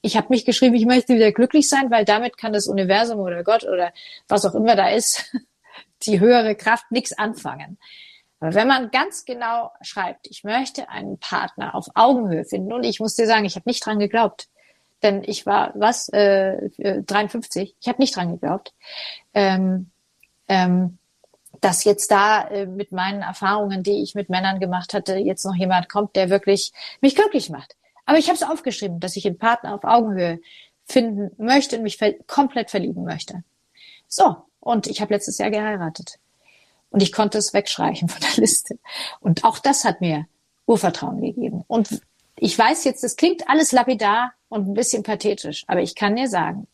Ich 0.00 0.16
habe 0.16 0.28
mich 0.30 0.46
geschrieben, 0.46 0.76
ich 0.76 0.86
möchte 0.86 1.14
wieder 1.14 1.30
glücklich 1.30 1.68
sein, 1.68 1.90
weil 1.90 2.06
damit 2.06 2.38
kann 2.38 2.54
das 2.54 2.66
Universum 2.66 3.18
oder 3.18 3.44
Gott 3.44 3.64
oder 3.64 3.92
was 4.26 4.46
auch 4.46 4.54
immer 4.54 4.74
da 4.74 4.88
ist, 4.88 5.30
die 6.04 6.20
höhere 6.20 6.54
Kraft 6.54 6.90
nichts 6.90 7.12
anfangen. 7.12 7.76
Aber 8.40 8.54
wenn 8.54 8.66
man 8.66 8.90
ganz 8.90 9.26
genau 9.26 9.72
schreibt, 9.82 10.26
ich 10.30 10.42
möchte 10.42 10.88
einen 10.88 11.18
Partner 11.18 11.74
auf 11.74 11.88
Augenhöhe 11.94 12.46
finden, 12.46 12.72
und 12.72 12.84
ich 12.84 12.98
muss 12.98 13.14
dir 13.14 13.26
sagen, 13.26 13.44
ich 13.44 13.56
habe 13.56 13.68
nicht 13.68 13.84
dran 13.84 13.98
geglaubt 13.98 14.48
denn 15.02 15.22
ich 15.24 15.46
war 15.46 15.72
was 15.74 16.08
äh, 16.10 16.70
53. 16.78 17.76
Ich 17.80 17.88
habe 17.88 18.00
nicht 18.00 18.16
dran 18.16 18.32
geglaubt, 18.32 18.72
ähm, 19.34 19.90
ähm, 20.48 20.98
dass 21.60 21.84
jetzt 21.84 22.10
da 22.10 22.48
äh, 22.48 22.66
mit 22.66 22.92
meinen 22.92 23.22
Erfahrungen, 23.22 23.82
die 23.82 24.02
ich 24.02 24.14
mit 24.14 24.28
Männern 24.28 24.60
gemacht 24.60 24.94
hatte, 24.94 25.16
jetzt 25.16 25.44
noch 25.44 25.54
jemand 25.54 25.88
kommt, 25.88 26.16
der 26.16 26.30
wirklich 26.30 26.72
mich 27.00 27.14
glücklich 27.14 27.50
macht. 27.50 27.76
Aber 28.06 28.18
ich 28.18 28.28
habe 28.28 28.36
es 28.36 28.42
aufgeschrieben, 28.42 29.00
dass 29.00 29.16
ich 29.16 29.26
einen 29.26 29.38
Partner 29.38 29.74
auf 29.74 29.84
Augenhöhe 29.84 30.40
finden 30.84 31.30
möchte 31.36 31.76
und 31.76 31.82
mich 31.82 31.98
ver 31.98 32.14
komplett 32.26 32.70
verlieben 32.70 33.04
möchte. 33.04 33.44
So, 34.06 34.36
und 34.60 34.86
ich 34.86 35.00
habe 35.00 35.12
letztes 35.12 35.38
Jahr 35.38 35.50
geheiratet. 35.50 36.18
Und 36.90 37.02
ich 37.02 37.12
konnte 37.12 37.38
es 37.38 37.52
wegstreichen 37.52 38.08
von 38.08 38.20
der 38.20 38.36
Liste. 38.40 38.78
Und 39.20 39.44
auch 39.44 39.58
das 39.58 39.84
hat 39.84 40.00
mir 40.00 40.26
Urvertrauen 40.66 41.20
gegeben. 41.20 41.64
Und 41.66 42.00
ich 42.40 42.58
weiß 42.58 42.84
jetzt, 42.84 43.02
das 43.04 43.16
klingt 43.16 43.48
alles 43.48 43.72
lapidar 43.72 44.32
und 44.48 44.68
ein 44.68 44.74
bisschen 44.74 45.02
pathetisch, 45.02 45.64
aber 45.66 45.80
ich 45.80 45.94
kann 45.94 46.16
dir 46.16 46.28
sagen, 46.28 46.66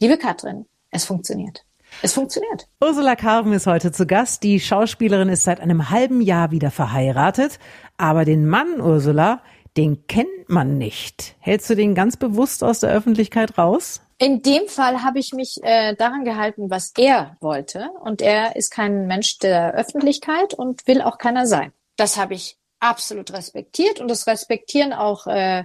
liebe 0.00 0.18
Katrin, 0.18 0.66
es 0.90 1.04
funktioniert. 1.04 1.64
Es 2.02 2.12
funktioniert. 2.12 2.66
Ursula 2.82 3.16
Carven 3.16 3.52
ist 3.52 3.66
heute 3.66 3.92
zu 3.92 4.06
Gast. 4.06 4.42
Die 4.42 4.60
Schauspielerin 4.60 5.30
ist 5.30 5.44
seit 5.44 5.60
einem 5.60 5.90
halben 5.90 6.20
Jahr 6.20 6.50
wieder 6.50 6.70
verheiratet. 6.70 7.58
Aber 7.96 8.24
den 8.26 8.46
Mann 8.46 8.80
Ursula, 8.80 9.40
den 9.76 10.06
kennt 10.06 10.48
man 10.48 10.76
nicht. 10.76 11.34
Hältst 11.38 11.70
du 11.70 11.74
den 11.74 11.94
ganz 11.94 12.16
bewusst 12.16 12.62
aus 12.62 12.80
der 12.80 12.90
Öffentlichkeit 12.90 13.56
raus? 13.56 14.02
In 14.18 14.42
dem 14.42 14.66
Fall 14.66 15.02
habe 15.02 15.18
ich 15.18 15.32
mich 15.32 15.60
äh, 15.62 15.94
daran 15.94 16.24
gehalten, 16.24 16.70
was 16.70 16.92
er 16.98 17.36
wollte. 17.40 17.88
Und 18.02 18.20
er 18.20 18.56
ist 18.56 18.70
kein 18.70 19.06
Mensch 19.06 19.38
der 19.38 19.74
Öffentlichkeit 19.74 20.54
und 20.54 20.86
will 20.86 21.00
auch 21.00 21.18
keiner 21.18 21.46
sein. 21.46 21.72
Das 21.96 22.16
habe 22.16 22.34
ich 22.34 22.57
absolut 22.80 23.32
respektiert 23.32 24.00
und 24.00 24.08
das 24.08 24.26
respektieren 24.26 24.92
auch 24.92 25.26
äh, 25.26 25.64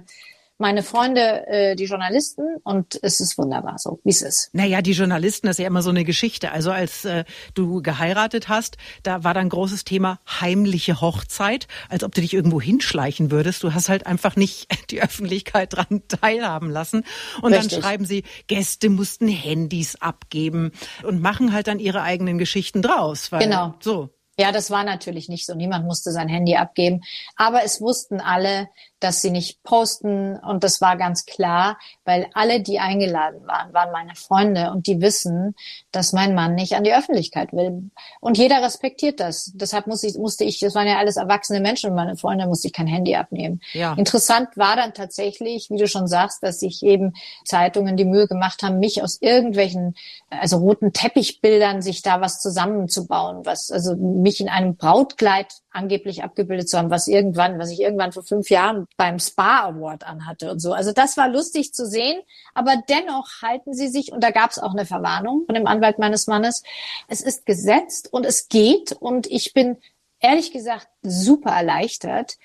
meine 0.58 0.84
Freunde, 0.84 1.46
äh, 1.48 1.74
die 1.74 1.84
Journalisten, 1.84 2.42
und 2.62 2.98
es 3.02 3.20
ist 3.20 3.36
wunderbar 3.38 3.76
so, 3.78 4.00
wie 4.04 4.10
es 4.10 4.22
ist. 4.22 4.50
Naja, 4.52 4.82
die 4.82 4.92
Journalisten, 4.92 5.48
das 5.48 5.58
ist 5.58 5.62
ja 5.62 5.66
immer 5.66 5.82
so 5.82 5.90
eine 5.90 6.04
Geschichte. 6.04 6.52
Also 6.52 6.70
als 6.70 7.04
äh, 7.04 7.24
du 7.54 7.82
geheiratet 7.82 8.48
hast, 8.48 8.76
da 9.02 9.24
war 9.24 9.34
dann 9.34 9.48
großes 9.48 9.84
Thema 9.84 10.20
heimliche 10.40 11.00
Hochzeit, 11.00 11.66
als 11.88 12.04
ob 12.04 12.14
du 12.14 12.20
dich 12.20 12.32
irgendwo 12.32 12.60
hinschleichen 12.60 13.32
würdest. 13.32 13.64
Du 13.64 13.74
hast 13.74 13.88
halt 13.88 14.06
einfach 14.06 14.36
nicht 14.36 14.68
die 14.90 15.02
Öffentlichkeit 15.02 15.74
dran 15.74 16.02
teilhaben 16.06 16.70
lassen. 16.70 17.04
Und 17.42 17.52
Richtig. 17.52 17.72
dann 17.72 17.82
schreiben 17.82 18.04
sie, 18.06 18.22
Gäste 18.46 18.90
mussten 18.90 19.26
Handys 19.26 19.96
abgeben 19.96 20.70
und 21.02 21.20
machen 21.20 21.52
halt 21.52 21.66
dann 21.66 21.80
ihre 21.80 22.02
eigenen 22.02 22.38
Geschichten 22.38 22.80
draus. 22.80 23.32
Weil, 23.32 23.40
genau. 23.40 23.74
So. 23.80 24.13
Ja, 24.36 24.52
das 24.52 24.70
war 24.70 24.84
natürlich 24.84 25.28
nicht 25.28 25.46
so. 25.46 25.54
Niemand 25.54 25.86
musste 25.86 26.10
sein 26.10 26.28
Handy 26.28 26.56
abgeben. 26.56 27.02
Aber 27.36 27.64
es 27.64 27.80
wussten 27.80 28.20
alle, 28.20 28.68
dass 29.04 29.20
sie 29.20 29.30
nicht 29.30 29.62
posten. 29.62 30.38
Und 30.38 30.64
das 30.64 30.80
war 30.80 30.96
ganz 30.96 31.26
klar, 31.26 31.78
weil 32.06 32.26
alle, 32.32 32.62
die 32.62 32.80
eingeladen 32.80 33.46
waren, 33.46 33.72
waren 33.74 33.92
meine 33.92 34.14
Freunde 34.14 34.70
und 34.70 34.86
die 34.86 35.02
wissen, 35.02 35.54
dass 35.92 36.14
mein 36.14 36.34
Mann 36.34 36.54
nicht 36.54 36.74
an 36.74 36.84
die 36.84 36.94
Öffentlichkeit 36.94 37.52
will. 37.52 37.90
Und 38.20 38.38
jeder 38.38 38.62
respektiert 38.62 39.20
das. 39.20 39.52
Deshalb 39.54 39.86
muss 39.86 40.02
ich, 40.02 40.16
musste 40.16 40.44
ich, 40.44 40.58
das 40.58 40.74
waren 40.74 40.86
ja 40.86 40.96
alles 40.96 41.16
erwachsene 41.16 41.60
Menschen 41.60 41.90
und 41.90 41.96
meine 41.96 42.16
Freunde 42.16 42.46
musste 42.46 42.68
ich 42.68 42.72
kein 42.72 42.86
Handy 42.86 43.14
abnehmen. 43.14 43.60
Ja. 43.74 43.92
Interessant 43.92 44.56
war 44.56 44.74
dann 44.74 44.94
tatsächlich, 44.94 45.68
wie 45.70 45.76
du 45.76 45.86
schon 45.86 46.08
sagst, 46.08 46.42
dass 46.42 46.60
sich 46.60 46.82
eben 46.82 47.12
Zeitungen 47.44 47.98
die 47.98 48.06
Mühe 48.06 48.26
gemacht 48.26 48.62
haben, 48.62 48.78
mich 48.78 49.02
aus 49.02 49.18
irgendwelchen, 49.20 49.96
also 50.30 50.56
roten 50.56 50.94
Teppichbildern 50.94 51.82
sich 51.82 52.00
da 52.00 52.22
was 52.22 52.40
zusammenzubauen, 52.40 53.44
was, 53.44 53.70
also 53.70 53.94
mich 54.24 54.40
in 54.40 54.48
einem 54.48 54.76
Brautkleid 54.76 55.52
angeblich 55.70 56.24
abgebildet 56.24 56.68
zu 56.68 56.78
haben, 56.78 56.90
was 56.90 57.08
irgendwann, 57.08 57.58
was 57.58 57.70
ich 57.70 57.80
irgendwann 57.80 58.12
vor 58.12 58.22
fünf 58.22 58.48
Jahren 58.48 58.86
beim 58.96 59.18
Spa 59.18 59.66
Award 59.66 60.04
anhatte 60.04 60.50
und 60.50 60.60
so. 60.60 60.72
Also 60.72 60.92
das 60.92 61.18
war 61.18 61.28
lustig 61.28 61.74
zu 61.74 61.86
sehen, 61.86 62.20
aber 62.54 62.74
dennoch 62.88 63.42
halten 63.42 63.74
sie 63.74 63.88
sich, 63.88 64.12
und 64.12 64.24
da 64.24 64.30
gab 64.30 64.50
es 64.50 64.58
auch 64.58 64.72
eine 64.72 64.86
Verwarnung 64.86 65.44
von 65.44 65.54
dem 65.54 65.66
Anwalt 65.66 65.98
meines 65.98 66.26
Mannes, 66.26 66.62
es 67.06 67.20
ist 67.20 67.44
gesetzt 67.44 68.12
und 68.12 68.24
es 68.24 68.48
geht 68.48 68.92
und 68.92 69.26
ich 69.26 69.52
bin 69.52 69.76
ehrlich 70.20 70.52
gesagt 70.52 70.88
super 71.04 71.50
erleichtert, 71.50 72.36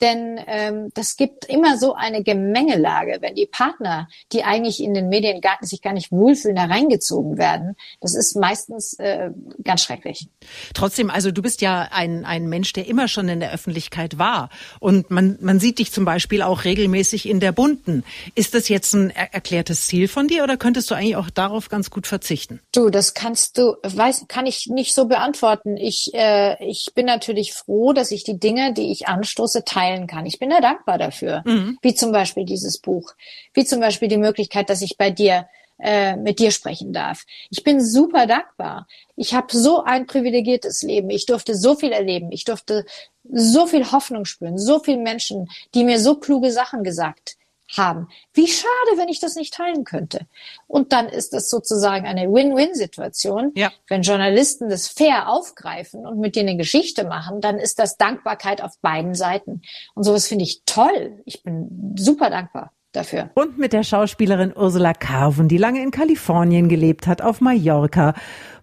denn 0.00 0.38
ähm, 0.46 0.90
das 0.94 1.16
gibt 1.16 1.46
immer 1.46 1.78
so 1.78 1.94
eine 1.94 2.22
Gemengelage, 2.22 3.18
wenn 3.20 3.34
die 3.34 3.46
Partner, 3.46 4.08
die 4.32 4.44
eigentlich 4.44 4.82
in 4.82 4.92
den 4.92 5.08
Medien 5.08 5.40
gar, 5.40 5.56
sich 5.62 5.80
gar 5.80 5.94
nicht 5.94 6.12
wohlfühlen, 6.12 6.56
da 6.56 6.64
reingezogen 6.64 7.38
werden. 7.38 7.76
Das 8.00 8.14
ist 8.14 8.36
meistens 8.36 8.94
äh, 8.98 9.30
ganz 9.64 9.82
schrecklich. 9.82 10.28
Trotzdem, 10.74 11.10
also 11.10 11.30
du 11.30 11.40
bist 11.40 11.62
ja 11.62 11.88
ein, 11.90 12.26
ein 12.26 12.46
Mensch, 12.46 12.74
der 12.74 12.86
immer 12.86 13.08
schon 13.08 13.28
in 13.28 13.40
der 13.40 13.52
Öffentlichkeit 13.52 14.18
war. 14.18 14.50
Und 14.80 15.10
man, 15.10 15.38
man 15.40 15.60
sieht 15.60 15.78
dich 15.78 15.92
zum 15.92 16.04
Beispiel 16.04 16.42
auch 16.42 16.64
regelmäßig 16.64 17.26
in 17.26 17.40
der 17.40 17.52
Bunten. 17.52 18.04
Ist 18.34 18.54
das 18.54 18.68
jetzt 18.68 18.92
ein 18.92 19.10
er 19.10 19.32
erklärtes 19.32 19.86
Ziel 19.86 20.08
von 20.08 20.28
dir 20.28 20.44
oder 20.44 20.56
könntest 20.56 20.90
du 20.90 20.94
eigentlich 20.94 21.16
auch 21.16 21.30
darauf 21.30 21.68
ganz 21.68 21.90
gut 21.90 22.06
verzichten? 22.06 22.60
Du, 22.72 22.90
das 22.90 23.14
kannst 23.14 23.56
du, 23.56 23.76
weiß, 23.82 24.26
kann 24.28 24.46
ich 24.46 24.66
nicht 24.66 24.94
so 24.94 25.06
beantworten. 25.06 25.76
Ich, 25.76 26.12
äh, 26.12 26.62
ich 26.62 26.88
bin 26.94 27.06
natürlich 27.06 27.54
froh, 27.54 27.92
dass 27.94 28.05
ich 28.10 28.24
die 28.24 28.38
Dinge, 28.38 28.72
die 28.72 28.90
ich 28.92 29.08
anstoße, 29.08 29.64
teilen 29.64 30.06
kann. 30.06 30.26
Ich 30.26 30.38
bin 30.38 30.50
da 30.50 30.60
dankbar 30.60 30.98
dafür. 30.98 31.42
Mhm. 31.44 31.78
Wie 31.82 31.94
zum 31.94 32.12
Beispiel 32.12 32.44
dieses 32.44 32.78
Buch. 32.78 33.12
Wie 33.54 33.64
zum 33.64 33.80
Beispiel 33.80 34.08
die 34.08 34.16
Möglichkeit, 34.16 34.70
dass 34.70 34.82
ich 34.82 34.96
bei 34.96 35.10
dir 35.10 35.46
äh, 35.78 36.16
mit 36.16 36.38
dir 36.38 36.50
sprechen 36.52 36.92
darf. 36.92 37.24
Ich 37.50 37.62
bin 37.62 37.84
super 37.84 38.26
dankbar. 38.26 38.86
Ich 39.14 39.34
habe 39.34 39.54
so 39.54 39.82
ein 39.84 40.06
privilegiertes 40.06 40.82
Leben. 40.82 41.10
Ich 41.10 41.26
durfte 41.26 41.54
so 41.54 41.74
viel 41.74 41.92
erleben. 41.92 42.32
Ich 42.32 42.44
durfte 42.44 42.86
so 43.30 43.66
viel 43.66 43.90
Hoffnung 43.92 44.24
spüren. 44.24 44.56
So 44.56 44.78
viele 44.78 44.98
Menschen, 44.98 45.48
die 45.74 45.84
mir 45.84 46.00
so 46.00 46.16
kluge 46.16 46.50
Sachen 46.50 46.82
gesagt 46.82 47.36
haben. 47.74 48.08
Wie 48.32 48.46
schade, 48.46 48.96
wenn 48.96 49.08
ich 49.08 49.20
das 49.20 49.34
nicht 49.34 49.54
teilen 49.54 49.84
könnte. 49.84 50.26
Und 50.66 50.92
dann 50.92 51.08
ist 51.08 51.32
das 51.32 51.50
sozusagen 51.50 52.06
eine 52.06 52.32
Win-Win-Situation. 52.32 53.52
Ja. 53.54 53.72
Wenn 53.88 54.02
Journalisten 54.02 54.68
das 54.68 54.88
fair 54.88 55.28
aufgreifen 55.28 56.06
und 56.06 56.18
mit 56.18 56.36
dir 56.36 56.40
eine 56.40 56.56
Geschichte 56.56 57.04
machen, 57.04 57.40
dann 57.40 57.58
ist 57.58 57.78
das 57.78 57.96
Dankbarkeit 57.96 58.62
auf 58.62 58.78
beiden 58.80 59.14
Seiten. 59.14 59.62
Und 59.94 60.04
sowas 60.04 60.26
finde 60.26 60.44
ich 60.44 60.62
toll. 60.64 61.22
Ich 61.24 61.42
bin 61.42 61.94
super 61.96 62.30
dankbar. 62.30 62.72
Dafür. 62.92 63.28
Und 63.34 63.58
mit 63.58 63.74
der 63.74 63.82
Schauspielerin 63.82 64.54
Ursula 64.56 64.94
Carven, 64.94 65.48
die 65.48 65.58
lange 65.58 65.82
in 65.82 65.90
Kalifornien 65.90 66.70
gelebt 66.70 67.06
hat, 67.06 67.20
auf 67.20 67.42
Mallorca. 67.42 68.14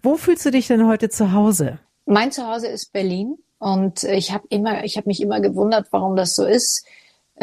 Wo 0.01 0.15
fühlst 0.15 0.43
du 0.43 0.49
dich 0.49 0.65
denn 0.65 0.87
heute 0.87 1.09
zu 1.09 1.33
Hause? 1.33 1.77
Mein 2.07 2.31
Zuhause 2.31 2.65
ist 2.65 2.91
Berlin 2.93 3.37
und 3.59 4.03
ich 4.03 4.33
habe 4.33 4.47
immer, 4.49 4.85
ich 4.85 4.97
habe 4.97 5.07
mich 5.07 5.21
immer 5.21 5.39
gewundert, 5.39 5.89
warum 5.91 6.15
das 6.15 6.33
so 6.33 6.45
ist 6.45 6.83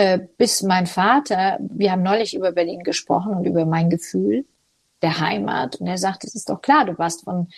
äh, 0.01 0.19
bis 0.39 0.63
mein 0.63 0.87
Vater, 0.87 1.59
wir 1.61 1.93
haben 1.93 2.03
neulich 2.03 2.35
über 2.35 2.53
Berlin 2.53 2.83
gesprochen 2.83 3.35
und 3.35 3.45
über 3.45 3.67
mein 3.67 3.91
Gefühl 3.91 4.47
der 5.03 5.21
Heimat. 5.21 5.77
Und 5.77 5.89
er 5.89 5.99
sagt, 5.99 6.25
es 6.25 6.35
ist 6.35 6.49
doch 6.49 6.63
klar, 6.63 6.87
du 6.87 6.97
warst 6.97 7.25
von 7.25 7.49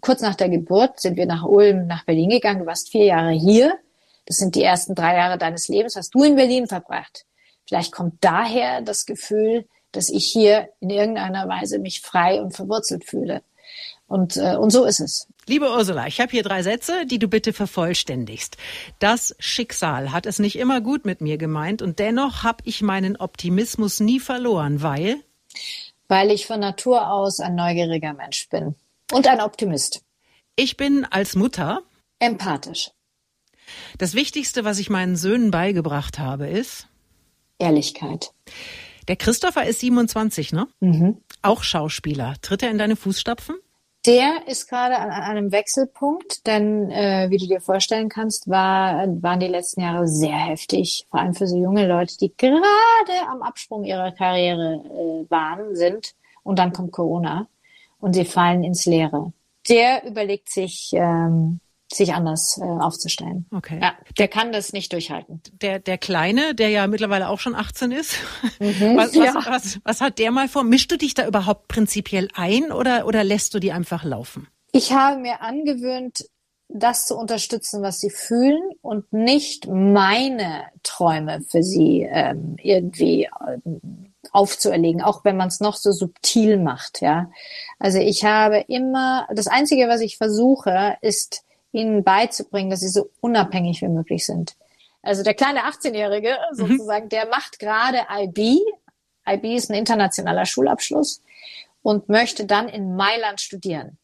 kurz 0.00 0.22
nach 0.22 0.36
der 0.36 0.48
Geburt 0.48 1.00
sind 1.00 1.18
wir 1.18 1.26
nach 1.26 1.44
Ulm 1.44 1.86
nach 1.86 2.04
Berlin 2.06 2.30
gegangen. 2.30 2.60
Du 2.60 2.66
warst 2.66 2.88
vier 2.88 3.04
Jahre 3.04 3.32
hier. 3.32 3.74
Das 4.24 4.38
sind 4.38 4.54
die 4.54 4.62
ersten 4.62 4.94
drei 4.94 5.16
Jahre 5.16 5.36
deines 5.36 5.68
Lebens, 5.68 5.96
hast 5.96 6.14
du 6.14 6.24
in 6.24 6.36
Berlin 6.36 6.66
verbracht. 6.66 7.26
Vielleicht 7.66 7.92
kommt 7.92 8.24
daher 8.24 8.80
das 8.80 9.04
Gefühl, 9.04 9.66
dass 9.92 10.08
ich 10.08 10.24
hier 10.24 10.70
in 10.80 10.88
irgendeiner 10.88 11.46
Weise 11.46 11.78
mich 11.78 12.00
frei 12.00 12.40
und 12.40 12.56
verwurzelt 12.56 13.04
fühle. 13.04 13.42
Und, 14.08 14.38
äh, 14.38 14.56
und 14.56 14.70
so 14.70 14.86
ist 14.86 15.00
es. 15.00 15.28
Liebe 15.48 15.70
Ursula, 15.70 16.08
ich 16.08 16.20
habe 16.20 16.32
hier 16.32 16.42
drei 16.42 16.64
Sätze, 16.64 17.06
die 17.06 17.20
du 17.20 17.28
bitte 17.28 17.52
vervollständigst. 17.52 18.56
Das 18.98 19.36
Schicksal 19.38 20.10
hat 20.10 20.26
es 20.26 20.40
nicht 20.40 20.56
immer 20.56 20.80
gut 20.80 21.04
mit 21.04 21.20
mir 21.20 21.38
gemeint 21.38 21.82
und 21.82 22.00
dennoch 22.00 22.42
habe 22.42 22.64
ich 22.64 22.82
meinen 22.82 23.16
Optimismus 23.16 24.00
nie 24.00 24.18
verloren, 24.18 24.82
weil? 24.82 25.22
Weil 26.08 26.32
ich 26.32 26.46
von 26.46 26.58
Natur 26.58 27.08
aus 27.12 27.38
ein 27.38 27.54
neugieriger 27.54 28.12
Mensch 28.12 28.48
bin 28.48 28.74
und 29.12 29.28
ein 29.28 29.40
Optimist. 29.40 30.02
Ich 30.56 30.76
bin 30.76 31.04
als 31.04 31.36
Mutter 31.36 31.82
empathisch. 32.18 32.90
Das 33.98 34.14
Wichtigste, 34.14 34.64
was 34.64 34.80
ich 34.80 34.90
meinen 34.90 35.14
Söhnen 35.14 35.52
beigebracht 35.52 36.18
habe, 36.18 36.48
ist 36.48 36.88
Ehrlichkeit. 37.60 38.32
Der 39.06 39.14
Christopher 39.14 39.64
ist 39.64 39.78
27, 39.78 40.52
ne? 40.52 40.66
Mhm. 40.80 41.18
Auch 41.42 41.62
Schauspieler. 41.62 42.34
Tritt 42.42 42.64
er 42.64 42.72
in 42.72 42.78
deine 42.78 42.96
Fußstapfen? 42.96 43.54
Der 44.06 44.46
ist 44.46 44.68
gerade 44.68 44.98
an, 44.98 45.10
einem 45.10 45.50
Wechselpunkt, 45.50 46.46
denn 46.46 46.92
äh, 46.92 47.26
wie 47.28 47.38
du 47.38 47.48
dir 47.48 47.60
vorstellen 47.60 48.08
kannst, 48.08 48.48
war, 48.48 49.04
waren 49.20 49.40
die 49.40 49.48
letzten 49.48 49.80
Jahre 49.80 50.06
sehr 50.06 50.36
heftig, 50.36 51.06
vor 51.10 51.18
allem 51.18 51.34
für 51.34 51.48
so 51.48 51.56
junge 51.56 51.88
Leute, 51.88 52.16
die 52.16 52.32
gerade 52.36 53.28
am 53.28 53.42
Absprung 53.42 53.82
ihrer 53.82 54.12
Karriere 54.12 54.74
äh, 54.84 55.30
waren, 55.30 55.74
sind. 55.74 56.14
Und 56.44 56.60
dann 56.60 56.72
kommt 56.72 56.92
Corona 56.92 57.48
und 57.98 58.12
sie 58.12 58.24
fallen 58.24 58.62
ins 58.62 58.86
Leere. 58.86 59.32
Der 59.68 60.06
überlegt 60.06 60.50
sich, 60.50 60.90
ähm, 60.92 61.58
sich 61.92 62.14
anders 62.14 62.58
äh, 62.60 62.64
aufzustellen. 62.64 63.46
Okay. 63.54 63.78
Ja, 63.80 63.94
der 64.18 64.28
kann 64.28 64.52
das 64.52 64.72
nicht 64.72 64.92
durchhalten. 64.92 65.40
Der, 65.62 65.78
der 65.78 65.98
Kleine, 65.98 66.54
der 66.54 66.68
ja 66.70 66.86
mittlerweile 66.86 67.28
auch 67.28 67.38
schon 67.38 67.54
18 67.54 67.92
ist, 67.92 68.16
mhm, 68.58 68.96
was, 68.96 69.14
ja. 69.14 69.34
was, 69.34 69.46
was, 69.46 69.80
was 69.84 70.00
hat 70.00 70.18
der 70.18 70.30
mal 70.30 70.48
vor? 70.48 70.64
Mischst 70.64 70.90
du 70.90 70.98
dich 70.98 71.14
da 71.14 71.26
überhaupt 71.26 71.68
prinzipiell 71.68 72.28
ein 72.34 72.72
oder, 72.72 73.06
oder 73.06 73.22
lässt 73.24 73.54
du 73.54 73.60
die 73.60 73.72
einfach 73.72 74.04
laufen? 74.04 74.48
Ich 74.72 74.92
habe 74.92 75.20
mir 75.20 75.40
angewöhnt, 75.42 76.24
das 76.68 77.06
zu 77.06 77.16
unterstützen, 77.16 77.82
was 77.82 78.00
sie 78.00 78.10
fühlen 78.10 78.60
und 78.82 79.12
nicht 79.12 79.68
meine 79.68 80.64
Träume 80.82 81.40
für 81.48 81.62
sie 81.62 82.02
ähm, 82.10 82.56
irgendwie 82.60 83.28
ähm, 83.46 84.12
aufzuerlegen, 84.32 85.00
auch 85.00 85.24
wenn 85.24 85.36
man 85.36 85.48
es 85.48 85.60
noch 85.60 85.76
so 85.76 85.92
subtil 85.92 86.58
macht, 86.58 87.00
ja. 87.00 87.30
Also 87.78 87.98
ich 87.98 88.24
habe 88.24 88.64
immer, 88.66 89.28
das 89.32 89.46
Einzige, 89.46 89.88
was 89.88 90.00
ich 90.00 90.16
versuche, 90.16 90.96
ist 91.00 91.45
ihnen 91.76 92.02
beizubringen, 92.02 92.70
dass 92.70 92.80
sie 92.80 92.88
so 92.88 93.10
unabhängig 93.20 93.82
wie 93.82 93.88
möglich 93.88 94.24
sind. 94.26 94.56
Also 95.02 95.22
der 95.22 95.34
kleine 95.34 95.60
18-Jährige 95.60 96.36
mhm. 96.50 96.56
sozusagen, 96.56 97.04
mhm. 97.04 97.10
der 97.10 97.28
macht 97.28 97.58
gerade 97.58 97.98
IB. 98.18 98.60
IB 99.28 99.54
ist 99.54 99.70
ein 99.70 99.76
internationaler 99.76 100.46
Schulabschluss 100.46 101.22
und 101.82 102.08
möchte 102.08 102.46
dann 102.46 102.68
in 102.68 102.96
Mailand 102.96 103.40
studieren 103.40 103.98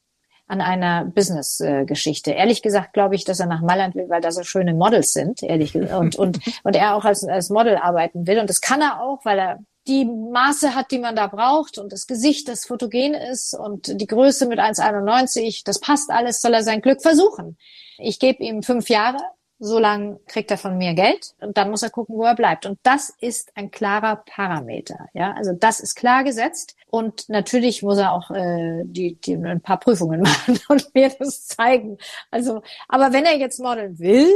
an 0.46 0.60
einer 0.60 1.06
Business-Geschichte. 1.06 2.32
Ehrlich 2.32 2.62
gesagt 2.62 2.92
glaube 2.92 3.14
ich, 3.14 3.24
dass 3.24 3.40
er 3.40 3.46
nach 3.46 3.62
Mailand 3.62 3.94
will, 3.94 4.08
weil 4.08 4.20
da 4.20 4.30
so 4.30 4.42
schöne 4.42 4.74
Models 4.74 5.12
sind, 5.12 5.42
ehrlich 5.42 5.72
gesagt, 5.72 5.94
und, 5.94 6.16
und, 6.16 6.40
und 6.62 6.76
er 6.76 6.94
auch 6.94 7.04
als, 7.04 7.24
als 7.24 7.48
Model 7.48 7.76
arbeiten 7.76 8.26
will. 8.26 8.38
Und 8.38 8.50
das 8.50 8.60
kann 8.60 8.82
er 8.82 9.00
auch, 9.00 9.24
weil 9.24 9.38
er 9.38 9.58
die 9.86 10.04
Maße 10.04 10.74
hat, 10.74 10.90
die 10.90 10.98
man 10.98 11.16
da 11.16 11.26
braucht 11.26 11.78
und 11.78 11.92
das 11.92 12.06
Gesicht, 12.06 12.48
das 12.48 12.66
fotogen 12.66 13.14
ist 13.14 13.54
und 13.54 14.00
die 14.00 14.06
Größe 14.06 14.46
mit 14.46 14.58
1,91, 14.60 15.62
das 15.64 15.80
passt 15.80 16.10
alles, 16.10 16.40
soll 16.40 16.54
er 16.54 16.62
sein 16.62 16.82
Glück 16.82 17.02
versuchen. 17.02 17.56
Ich 17.98 18.18
gebe 18.18 18.42
ihm 18.42 18.62
fünf 18.62 18.88
Jahre, 18.88 19.18
so 19.58 19.78
lange 19.78 20.18
kriegt 20.26 20.50
er 20.50 20.58
von 20.58 20.76
mir 20.76 20.94
Geld 20.94 21.34
und 21.40 21.56
dann 21.56 21.70
muss 21.70 21.84
er 21.84 21.90
gucken, 21.90 22.16
wo 22.16 22.24
er 22.24 22.34
bleibt. 22.34 22.66
Und 22.66 22.80
das 22.82 23.10
ist 23.20 23.52
ein 23.56 23.70
klarer 23.70 24.16
Parameter. 24.16 25.06
Ja, 25.14 25.32
also 25.34 25.52
das 25.52 25.78
ist 25.78 25.94
klar 25.94 26.24
gesetzt. 26.24 26.74
Und 26.90 27.28
natürlich 27.28 27.82
muss 27.82 27.98
er 27.98 28.12
auch 28.12 28.30
äh, 28.32 28.82
die, 28.84 29.20
die 29.20 29.34
ein 29.34 29.60
paar 29.60 29.78
Prüfungen 29.78 30.20
machen 30.22 30.58
und 30.68 30.92
mir 30.94 31.10
das 31.16 31.46
zeigen. 31.46 31.98
Also, 32.30 32.62
aber 32.88 33.12
wenn 33.12 33.24
er 33.24 33.38
jetzt 33.38 33.60
modeln 33.60 34.00
will, 34.00 34.28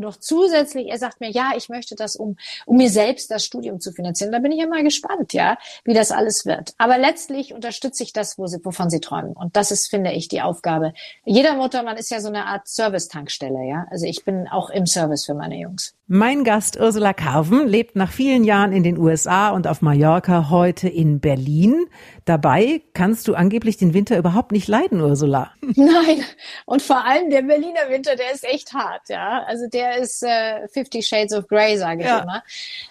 noch 0.00 0.16
zusätzlich, 0.16 0.88
er 0.88 0.98
sagt 0.98 1.20
mir, 1.20 1.30
ja, 1.30 1.52
ich 1.56 1.68
möchte 1.68 1.94
das, 1.94 2.16
um, 2.16 2.36
um 2.66 2.76
mir 2.76 2.90
selbst 2.90 3.30
das 3.30 3.44
Studium 3.44 3.80
zu 3.80 3.92
finanzieren. 3.92 4.32
Da 4.32 4.38
bin 4.38 4.52
ich 4.52 4.60
ja 4.60 4.66
mal 4.66 4.82
gespannt, 4.82 5.32
ja, 5.32 5.56
wie 5.84 5.94
das 5.94 6.10
alles 6.10 6.46
wird. 6.46 6.74
Aber 6.78 6.98
letztlich 6.98 7.54
unterstütze 7.54 8.02
ich 8.02 8.12
das, 8.12 8.38
wo 8.38 8.46
sie, 8.46 8.64
wovon 8.64 8.90
sie 8.90 9.00
träumen. 9.00 9.32
Und 9.32 9.56
das 9.56 9.70
ist, 9.70 9.88
finde 9.88 10.12
ich, 10.12 10.28
die 10.28 10.42
Aufgabe. 10.42 10.92
Jeder 11.24 11.54
Mutter, 11.54 11.82
man 11.82 11.96
ist 11.96 12.10
ja 12.10 12.20
so 12.20 12.28
eine 12.28 12.46
Art 12.46 12.66
Service-Tankstelle, 12.66 13.64
ja. 13.68 13.86
Also 13.90 14.06
ich 14.06 14.24
bin 14.24 14.48
auch 14.48 14.70
im 14.70 14.86
Service 14.86 15.26
für 15.26 15.34
meine 15.34 15.58
Jungs. 15.58 15.94
Mein 16.12 16.42
Gast 16.42 16.76
Ursula 16.76 17.12
Carven 17.12 17.68
lebt 17.68 17.94
nach 17.94 18.10
vielen 18.10 18.42
Jahren 18.42 18.72
in 18.72 18.82
den 18.82 18.98
USA 18.98 19.50
und 19.50 19.68
auf 19.68 19.80
Mallorca 19.80 20.50
heute 20.50 20.88
in 20.88 21.20
Berlin. 21.20 21.86
Dabei 22.24 22.82
kannst 22.94 23.28
du 23.28 23.34
angeblich 23.34 23.76
den 23.76 23.94
Winter 23.94 24.18
überhaupt 24.18 24.50
nicht 24.50 24.66
leiden, 24.66 25.00
Ursula. 25.00 25.52
Nein, 25.60 26.24
und 26.66 26.82
vor 26.82 27.04
allem 27.04 27.30
der 27.30 27.42
Berliner 27.42 27.88
Winter, 27.88 28.16
der 28.16 28.32
ist 28.32 28.44
echt 28.44 28.72
hart, 28.72 29.08
ja. 29.08 29.44
Also 29.46 29.68
der 29.68 29.89
ist 29.96 30.22
äh, 30.22 30.68
Fifty 30.68 31.02
Shades 31.02 31.32
of 31.34 31.48
Grey, 31.48 31.76
sage 31.78 32.00
ich 32.00 32.06
ja. 32.06 32.20
immer. 32.20 32.42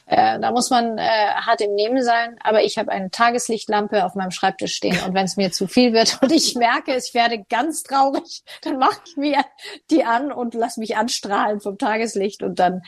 Äh, 0.05 0.39
da 0.39 0.51
muss 0.51 0.69
man 0.69 0.97
äh, 0.97 1.01
hart 1.01 1.62
im 1.62 1.75
Nehmen 1.75 2.03
sein. 2.03 2.38
Aber 2.41 2.63
ich 2.63 2.77
habe 2.77 2.91
eine 2.91 3.12
Tageslichtlampe 3.12 4.05
auf 4.05 4.15
meinem 4.15 4.31
Schreibtisch 4.31 4.75
stehen 4.75 4.97
und 5.05 5.13
wenn 5.13 5.25
es 5.25 5.38
mir 5.38 5.51
zu 5.51 5.67
viel 5.67 5.93
wird 5.93 6.19
und 6.21 6.31
ich 6.31 6.55
merke, 6.55 6.95
ich 6.95 7.13
werde 7.13 7.43
ganz 7.49 7.83
traurig, 7.83 8.43
dann 8.62 8.77
mache 8.77 8.99
ich 9.05 9.17
mir 9.17 9.39
die 9.89 10.03
an 10.03 10.31
und 10.31 10.53
lass 10.53 10.77
mich 10.77 10.97
anstrahlen 10.97 11.59
vom 11.59 11.77
Tageslicht 11.77 12.43
und 12.43 12.59
dann 12.59 12.81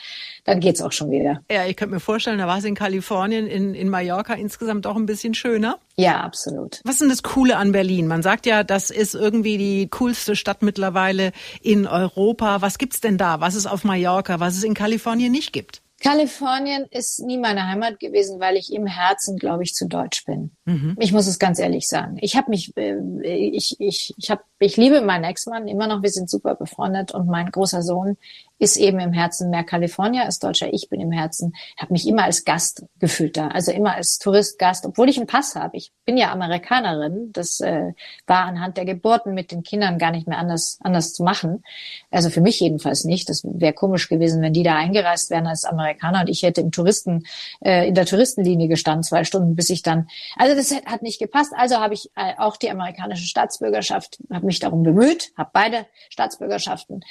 dann 0.45 0.59
geht's 0.59 0.81
auch 0.81 0.91
schon 0.91 1.11
wieder. 1.11 1.41
Ja, 1.51 1.65
ich 1.65 1.75
könnte 1.75 1.93
mir 1.93 1.99
vorstellen, 1.99 2.39
da 2.39 2.47
war 2.47 2.57
es 2.57 2.63
in 2.63 2.75
Kalifornien, 2.75 3.47
in, 3.47 3.75
in 3.75 3.89
Mallorca 3.89 4.33
insgesamt 4.33 4.87
auch 4.87 4.95
ein 4.95 5.05
bisschen 5.05 5.33
schöner. 5.33 5.77
Ja, 5.97 6.21
absolut. 6.21 6.81
Was 6.83 6.95
ist 6.95 7.01
denn 7.01 7.09
das 7.09 7.21
Coole 7.21 7.57
an 7.57 7.71
Berlin? 7.71 8.07
Man 8.07 8.23
sagt 8.23 8.45
ja, 8.45 8.63
das 8.63 8.89
ist 8.89 9.13
irgendwie 9.13 9.57
die 9.57 9.87
coolste 9.89 10.35
Stadt 10.35 10.63
mittlerweile 10.63 11.31
in 11.61 11.85
Europa. 11.85 12.61
Was 12.61 12.77
gibt's 12.77 13.01
denn 13.01 13.17
da? 13.17 13.39
Was 13.39 13.55
es 13.55 13.67
auf 13.67 13.83
Mallorca, 13.91 14.39
was 14.39 14.55
es 14.55 14.63
in 14.63 14.73
Kalifornien 14.73 15.33
nicht 15.33 15.51
gibt? 15.51 15.81
Kalifornien 16.01 16.85
ist 16.89 17.19
nie 17.19 17.37
meine 17.37 17.67
Heimat 17.67 17.99
gewesen, 17.99 18.39
weil 18.39 18.55
ich 18.55 18.73
im 18.73 18.87
Herzen, 18.87 19.37
glaube 19.37 19.63
ich, 19.63 19.73
zu 19.73 19.87
deutsch 19.87 20.25
bin. 20.25 20.55
Mhm. 20.71 20.95
Ich 20.99 21.11
muss 21.11 21.27
es 21.27 21.37
ganz 21.37 21.59
ehrlich 21.59 21.87
sagen. 21.87 22.17
Ich 22.21 22.35
habe 22.37 22.49
mich, 22.49 22.75
äh, 22.77 22.97
ich, 23.23 23.79
ich, 23.79 24.13
ich 24.17 24.31
habe, 24.31 24.41
ich 24.59 24.77
liebe 24.77 25.01
meinen 25.01 25.25
Ex-Mann 25.25 25.67
immer 25.67 25.87
noch. 25.87 26.01
Wir 26.01 26.09
sind 26.09 26.29
super 26.29 26.55
befreundet 26.55 27.13
und 27.13 27.27
mein 27.27 27.51
großer 27.51 27.81
Sohn 27.81 28.17
ist 28.61 28.77
eben 28.77 28.99
im 28.99 29.11
Herzen 29.11 29.49
mehr 29.49 29.63
Kalifornier 29.63 30.25
als 30.25 30.37
Deutscher. 30.37 30.71
Ich 30.71 30.87
bin 30.87 31.01
im 31.01 31.11
Herzen, 31.11 31.53
habe 31.77 31.93
mich 31.93 32.07
immer 32.07 32.25
als 32.25 32.45
Gast 32.45 32.85
gefühlt 32.99 33.35
da, 33.35 33.47
also 33.47 33.71
immer 33.71 33.95
als 33.95 34.19
Touristgast, 34.19 34.85
obwohl 34.85 35.09
ich 35.09 35.17
einen 35.17 35.25
Pass 35.25 35.55
habe. 35.55 35.77
Ich 35.77 35.91
bin 36.05 36.15
ja 36.15 36.31
Amerikanerin. 36.31 37.31
Das 37.33 37.59
äh, 37.59 37.93
war 38.27 38.45
anhand 38.45 38.77
der 38.77 38.85
Geburten 38.85 39.33
mit 39.33 39.51
den 39.51 39.63
Kindern 39.63 39.97
gar 39.97 40.11
nicht 40.11 40.27
mehr 40.27 40.37
anders 40.37 40.77
anders 40.81 41.11
zu 41.13 41.23
machen. 41.23 41.63
Also 42.11 42.29
für 42.29 42.41
mich 42.41 42.59
jedenfalls 42.59 43.03
nicht. 43.03 43.29
Das 43.29 43.43
wäre 43.43 43.73
komisch 43.73 44.07
gewesen, 44.09 44.43
wenn 44.43 44.53
die 44.53 44.61
da 44.61 44.75
eingereist 44.75 45.31
wären 45.31 45.47
als 45.47 45.65
Amerikaner 45.65 46.21
und 46.21 46.29
ich 46.29 46.43
hätte 46.43 46.61
im 46.61 46.71
Touristen 46.71 47.25
äh, 47.65 47.87
in 47.87 47.95
der 47.95 48.05
Touristenlinie 48.05 48.67
gestanden 48.67 49.01
zwei 49.01 49.23
Stunden, 49.23 49.55
bis 49.55 49.71
ich 49.71 49.81
dann. 49.81 50.07
Also 50.35 50.55
das 50.61 50.71
hat 50.85 51.01
nicht 51.01 51.19
gepasst. 51.19 51.53
Also 51.55 51.77
habe 51.77 51.93
ich 51.93 52.09
äh, 52.15 52.33
auch 52.37 52.57
die 52.57 52.69
amerikanische 52.69 53.25
Staatsbürgerschaft, 53.25 54.19
habe 54.31 54.45
mich 54.45 54.59
darum 54.59 54.83
bemüht, 54.83 55.31
habe 55.37 55.49
beide 55.53 55.85
Staatsbürgerschaften 56.09 57.03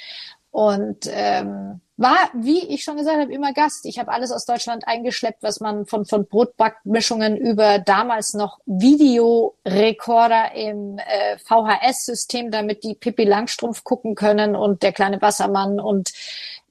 und 0.51 1.09
ähm, 1.09 1.79
war, 1.95 2.29
wie 2.33 2.67
ich 2.67 2.83
schon 2.83 2.97
gesagt 2.97 3.19
habe, 3.19 3.33
immer 3.33 3.53
Gast. 3.53 3.85
Ich 3.85 3.99
habe 3.99 4.11
alles 4.11 4.31
aus 4.31 4.45
Deutschland 4.45 4.85
eingeschleppt, 4.85 5.43
was 5.43 5.61
man 5.61 5.85
von, 5.85 6.05
von 6.05 6.25
Brotbackmischungen 6.25 7.37
über 7.37 7.79
damals 7.79 8.33
noch 8.33 8.59
Videorekorder 8.65 10.53
im 10.55 10.97
äh, 10.97 11.37
VHS-System, 11.37 12.51
damit 12.51 12.83
die 12.83 12.95
Pippi 12.95 13.23
Langstrumpf 13.23 13.85
gucken 13.85 14.15
können 14.15 14.55
und 14.55 14.83
der 14.83 14.91
kleine 14.91 15.21
Wassermann 15.21 15.79
und 15.79 16.11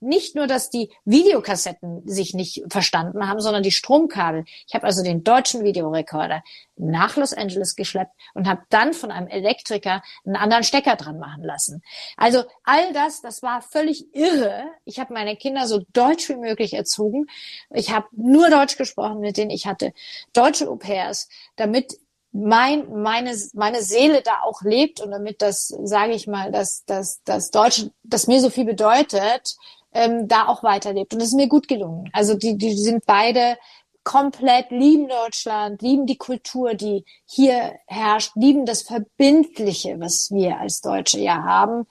nicht 0.00 0.34
nur, 0.34 0.46
dass 0.46 0.70
die 0.70 0.90
Videokassetten 1.04 2.06
sich 2.08 2.34
nicht 2.34 2.64
verstanden 2.68 3.28
haben, 3.28 3.40
sondern 3.40 3.62
die 3.62 3.70
Stromkabel. 3.70 4.44
Ich 4.66 4.74
habe 4.74 4.86
also 4.86 5.02
den 5.02 5.24
deutschen 5.24 5.62
Videorekorder 5.62 6.42
nach 6.76 7.16
Los 7.16 7.32
Angeles 7.32 7.76
geschleppt 7.76 8.12
und 8.34 8.48
habe 8.48 8.62
dann 8.70 8.94
von 8.94 9.10
einem 9.10 9.28
Elektriker 9.28 10.02
einen 10.24 10.36
anderen 10.36 10.64
Stecker 10.64 10.96
dran 10.96 11.18
machen 11.18 11.44
lassen. 11.44 11.82
Also 12.16 12.44
all 12.64 12.92
das, 12.92 13.20
das 13.20 13.42
war 13.42 13.62
völlig 13.62 14.14
irre. 14.14 14.64
Ich 14.84 14.98
habe 14.98 15.12
meine 15.12 15.36
Kinder 15.36 15.66
so 15.66 15.82
deutsch 15.92 16.28
wie 16.28 16.36
möglich 16.36 16.74
erzogen. 16.74 17.26
Ich 17.70 17.92
habe 17.92 18.06
nur 18.12 18.50
Deutsch 18.50 18.76
gesprochen 18.76 19.20
mit 19.20 19.36
denen. 19.36 19.50
Ich 19.50 19.66
hatte 19.66 19.92
deutsche 20.32 20.68
Au-pairs, 20.68 21.28
damit 21.56 21.98
mein, 22.32 22.88
meine, 23.02 23.36
meine 23.54 23.82
Seele 23.82 24.22
da 24.22 24.42
auch 24.42 24.62
lebt 24.62 25.00
und 25.00 25.10
damit 25.10 25.42
das, 25.42 25.68
sage 25.82 26.12
ich 26.12 26.26
mal, 26.26 26.52
dass 26.52 26.84
das, 26.84 27.22
das 27.24 27.50
Deutsche, 27.50 27.90
das 28.04 28.26
mir 28.26 28.40
so 28.40 28.50
viel 28.50 28.64
bedeutet, 28.64 29.56
ähm, 29.92 30.28
da 30.28 30.46
auch 30.46 30.62
weiterlebt. 30.62 31.12
Und 31.12 31.20
das 31.20 31.28
ist 31.28 31.34
mir 31.34 31.48
gut 31.48 31.68
gelungen. 31.68 32.10
Also 32.12 32.34
die, 32.34 32.56
die 32.56 32.74
sind 32.74 33.06
beide 33.06 33.56
komplett 34.04 34.70
lieben 34.70 35.08
Deutschland, 35.08 35.82
lieben 35.82 36.06
die 36.06 36.16
Kultur, 36.16 36.74
die 36.74 37.04
hier 37.26 37.74
herrscht, 37.86 38.32
lieben 38.34 38.66
das 38.66 38.82
Verbindliche, 38.82 40.00
was 40.00 40.30
wir 40.30 40.58
als 40.58 40.80
Deutsche 40.80 41.20
ja 41.20 41.42
haben. 41.42 41.86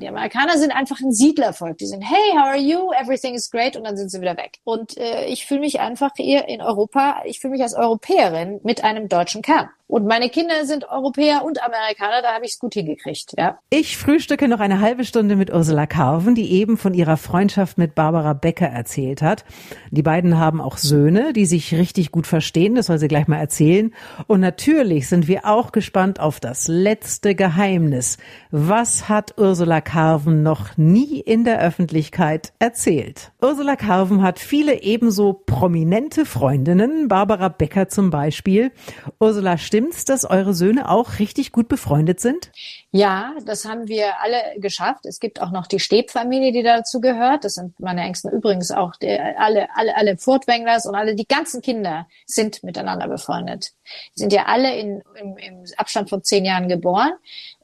Die 0.00 0.08
Amerikaner 0.08 0.58
sind 0.58 0.72
einfach 0.72 1.00
ein 1.00 1.12
Siedlervolk. 1.12 1.78
Die 1.78 1.86
sind, 1.86 2.02
hey, 2.02 2.32
how 2.32 2.46
are 2.46 2.58
you? 2.58 2.90
Everything 2.92 3.34
is 3.34 3.50
great. 3.50 3.76
Und 3.76 3.84
dann 3.84 3.96
sind 3.96 4.10
sie 4.10 4.20
wieder 4.20 4.36
weg. 4.36 4.58
Und 4.64 4.98
äh, 4.98 5.26
ich 5.26 5.46
fühle 5.46 5.60
mich 5.60 5.78
einfach 5.78 6.10
hier 6.16 6.48
in 6.48 6.60
Europa, 6.60 7.22
ich 7.24 7.38
fühle 7.38 7.52
mich 7.52 7.62
als 7.62 7.74
Europäerin 7.74 8.60
mit 8.64 8.82
einem 8.82 9.08
deutschen 9.08 9.42
Kern. 9.42 9.70
Und 9.86 10.06
meine 10.06 10.30
Kinder 10.30 10.64
sind 10.64 10.88
Europäer 10.88 11.44
und 11.44 11.62
Amerikaner, 11.62 12.22
da 12.22 12.32
habe 12.34 12.46
ich 12.46 12.52
es 12.52 12.58
gut 12.58 12.72
hingekriegt, 12.72 13.34
ja. 13.36 13.58
Ich 13.68 13.98
frühstücke 13.98 14.48
noch 14.48 14.60
eine 14.60 14.80
halbe 14.80 15.04
Stunde 15.04 15.36
mit 15.36 15.52
Ursula 15.52 15.86
Carven, 15.86 16.34
die 16.34 16.52
eben 16.52 16.78
von 16.78 16.94
ihrer 16.94 17.18
Freundschaft 17.18 17.76
mit 17.76 17.94
Barbara 17.94 18.32
Becker 18.32 18.66
erzählt 18.66 19.20
hat. 19.20 19.44
Die 19.90 20.02
beiden 20.02 20.38
haben 20.38 20.62
auch 20.62 20.78
Söhne, 20.78 21.34
die 21.34 21.44
sich 21.44 21.74
richtig 21.74 22.12
gut 22.12 22.26
verstehen, 22.26 22.74
das 22.76 22.86
soll 22.86 22.98
sie 22.98 23.08
gleich 23.08 23.28
mal 23.28 23.36
erzählen. 23.36 23.92
Und 24.26 24.40
natürlich 24.40 25.06
sind 25.08 25.28
wir 25.28 25.44
auch 25.44 25.70
gespannt 25.70 26.18
auf 26.18 26.40
das 26.40 26.66
letzte 26.66 27.34
Geheimnis. 27.34 28.16
Was 28.50 29.10
hat 29.10 29.34
Ursula 29.38 29.82
Carven 29.82 30.42
noch 30.42 30.78
nie 30.78 31.20
in 31.20 31.44
der 31.44 31.60
Öffentlichkeit 31.60 32.54
erzählt? 32.58 33.32
Ursula 33.42 33.76
Carven 33.76 34.22
hat 34.22 34.38
viele 34.38 34.82
ebenso 34.82 35.34
prominente 35.34 36.24
Freundinnen, 36.24 37.08
Barbara 37.08 37.48
Becker 37.48 37.90
zum 37.90 38.08
Beispiel. 38.08 38.72
Ursula 39.20 39.58
Stimmt's, 39.74 40.04
dass 40.04 40.24
eure 40.24 40.54
Söhne 40.54 40.88
auch 40.88 41.18
richtig 41.18 41.50
gut 41.50 41.66
befreundet 41.66 42.20
sind? 42.20 42.52
Ja, 42.92 43.34
das 43.44 43.64
haben 43.64 43.88
wir 43.88 44.20
alle 44.20 44.60
geschafft. 44.60 45.04
Es 45.04 45.18
gibt 45.18 45.42
auch 45.42 45.50
noch 45.50 45.66
die 45.66 45.80
Steb-Familie, 45.80 46.52
die 46.52 46.62
dazu 46.62 47.00
gehört. 47.00 47.42
Das 47.42 47.54
sind 47.54 47.80
meine 47.80 48.02
Ängsten 48.02 48.30
übrigens 48.30 48.70
auch. 48.70 48.94
Die, 48.94 49.10
alle, 49.10 49.66
alle, 49.74 49.96
alle 49.96 50.16
Furtwänglers 50.16 50.86
und 50.86 50.94
alle, 50.94 51.16
die 51.16 51.26
ganzen 51.26 51.60
Kinder 51.60 52.06
sind 52.24 52.62
miteinander 52.62 53.08
befreundet. 53.08 53.72
Die 54.14 54.20
sind 54.20 54.32
ja 54.32 54.44
alle 54.44 54.78
in, 54.78 55.02
im, 55.20 55.36
im 55.38 55.64
Abstand 55.76 56.08
von 56.08 56.22
zehn 56.22 56.44
Jahren 56.44 56.68
geboren 56.68 57.10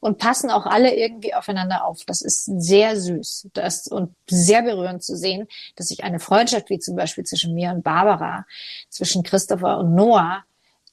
und 0.01 0.17
passen 0.17 0.49
auch 0.49 0.65
alle 0.65 0.93
irgendwie 0.93 1.33
aufeinander 1.33 1.85
auf. 1.85 2.03
Das 2.05 2.21
ist 2.21 2.43
sehr 2.43 2.99
süß 2.99 3.51
das, 3.53 3.87
und 3.87 4.13
sehr 4.29 4.63
berührend 4.63 5.01
zu 5.01 5.15
sehen, 5.15 5.47
dass 5.77 5.87
sich 5.87 6.03
eine 6.03 6.19
Freundschaft 6.19 6.69
wie 6.69 6.79
zum 6.79 6.97
Beispiel 6.97 7.23
zwischen 7.23 7.53
mir 7.53 7.71
und 7.71 7.83
Barbara, 7.83 8.45
zwischen 8.89 9.23
Christopher 9.23 9.77
und 9.77 9.95
Noah 9.95 10.43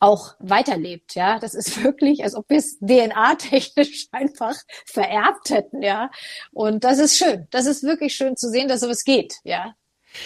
auch 0.00 0.34
weiterlebt, 0.38 1.14
ja. 1.14 1.38
Das 1.38 1.54
ist 1.54 1.82
wirklich, 1.82 2.24
als 2.24 2.34
ob 2.34 2.48
wir 2.48 2.58
es 2.58 2.78
DNA-technisch 2.78 4.08
einfach 4.12 4.56
vererbt 4.87 5.50
hätten, 5.50 5.82
ja. 5.82 6.11
Und 6.52 6.84
das 6.84 6.98
ist 6.98 7.16
schön. 7.16 7.46
Das 7.50 7.66
ist 7.66 7.82
wirklich 7.82 8.14
schön 8.14 8.37
zu 8.37 8.50
sehen, 8.50 8.68
dass 8.68 8.80
sowas 8.80 9.04
geht, 9.04 9.37
ja. 9.44 9.74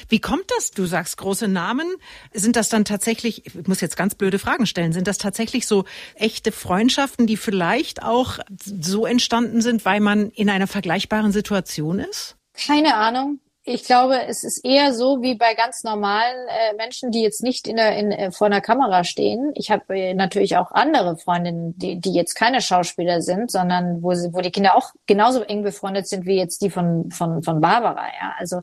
Wie 0.09 0.21
kommt 0.21 0.45
das? 0.57 0.71
Du 0.71 0.87
sagst 0.87 1.17
große 1.17 1.49
Namen. 1.49 1.87
Sind 2.33 2.55
das 2.55 2.69
dann 2.69 2.85
tatsächlich, 2.85 3.47
ich 3.47 3.67
muss 3.67 3.81
jetzt 3.81 3.97
ganz 3.97 4.15
blöde 4.15 4.39
Fragen 4.39 4.67
stellen, 4.67 4.93
sind 4.93 5.09
das 5.09 5.19
tatsächlich 5.19 5.67
so 5.67 5.85
echte 6.15 6.53
Freundschaften, 6.53 7.27
die 7.27 7.37
vielleicht 7.37 8.03
auch 8.03 8.39
so 8.65 9.07
entstanden 9.07 9.61
sind, 9.61 9.85
weil 9.85 10.01
man 10.01 10.31
in 10.31 10.49
einer 10.51 10.69
vergleichbaren 10.69 11.33
Situation 11.33 11.99
ist? 11.99 12.37
Keine 12.55 12.95
Ahnung 12.95 13.41
ich 13.65 13.85
glaube, 13.85 14.21
es 14.27 14.43
ist 14.43 14.65
eher 14.65 14.93
so 14.93 15.23
wie 15.23 15.37
bei 15.37 15.55
ganz 15.55 15.85
normalen 15.85 16.49
äh, 16.49 16.75
Menschen, 16.77 17.13
die 17.13 17.23
jetzt 17.23 17.45
nicht 17.45 17.69
in 17.69 17.77
der, 17.77 17.97
in, 17.97 18.11
äh, 18.11 18.33
vor 18.33 18.49
einer 18.49 18.61
Kamera 18.61 19.05
stehen. 19.05 19.53
Ich 19.55 19.71
habe 19.71 19.97
äh, 19.97 20.15
natürlich 20.15 20.57
auch 20.57 20.73
andere 20.73 21.17
Freundinnen, 21.17 21.79
die, 21.79 22.01
die 22.01 22.13
jetzt 22.13 22.35
keine 22.35 22.61
Schauspieler 22.61 23.23
sind, 23.23 23.53
sondern 23.53 24.03
wo, 24.03 24.15
sie, 24.15 24.33
wo 24.33 24.41
die 24.41 24.51
Kinder 24.51 24.77
auch 24.77 24.91
genauso 25.07 25.43
eng 25.43 25.63
befreundet 25.63 26.09
sind 26.09 26.27
wie 26.27 26.37
jetzt 26.37 26.61
die 26.63 26.71
von, 26.71 27.11
von, 27.13 27.43
von 27.45 27.61
Barbara. 27.61 28.07
Ja? 28.07 28.35
Also 28.37 28.63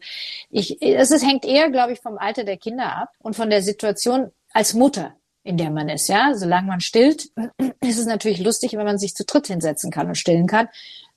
ich, 0.50 0.82
es 0.82 1.12
ist, 1.12 1.26
hängt 1.26 1.46
eher, 1.46 1.70
glaube 1.70 1.94
ich, 1.94 2.02
vom 2.02 2.18
Alter 2.18 2.44
der 2.44 2.58
Kinder 2.58 2.98
ab 2.98 3.10
und 3.20 3.38
von 3.38 3.50
der 3.50 3.62
Situation 3.62 4.32
als 4.52 4.74
Mutter. 4.74 5.16
in 5.44 5.56
der 5.56 5.72
man 5.72 5.88
ist, 5.88 6.10
ja. 6.10 6.34
Solange 6.36 6.68
man 6.68 6.82
stillt, 6.82 7.30
ist 7.82 8.00
es 8.00 8.06
natürlich 8.06 8.42
lustig, 8.42 8.74
wenn 8.74 8.86
man 8.86 8.98
sich 8.98 9.16
zu 9.16 9.24
dritt 9.24 9.48
hinsetzen 9.48 9.92
kann 9.92 10.08
und 10.08 10.16
stillen 10.16 10.48
kann. 10.48 10.68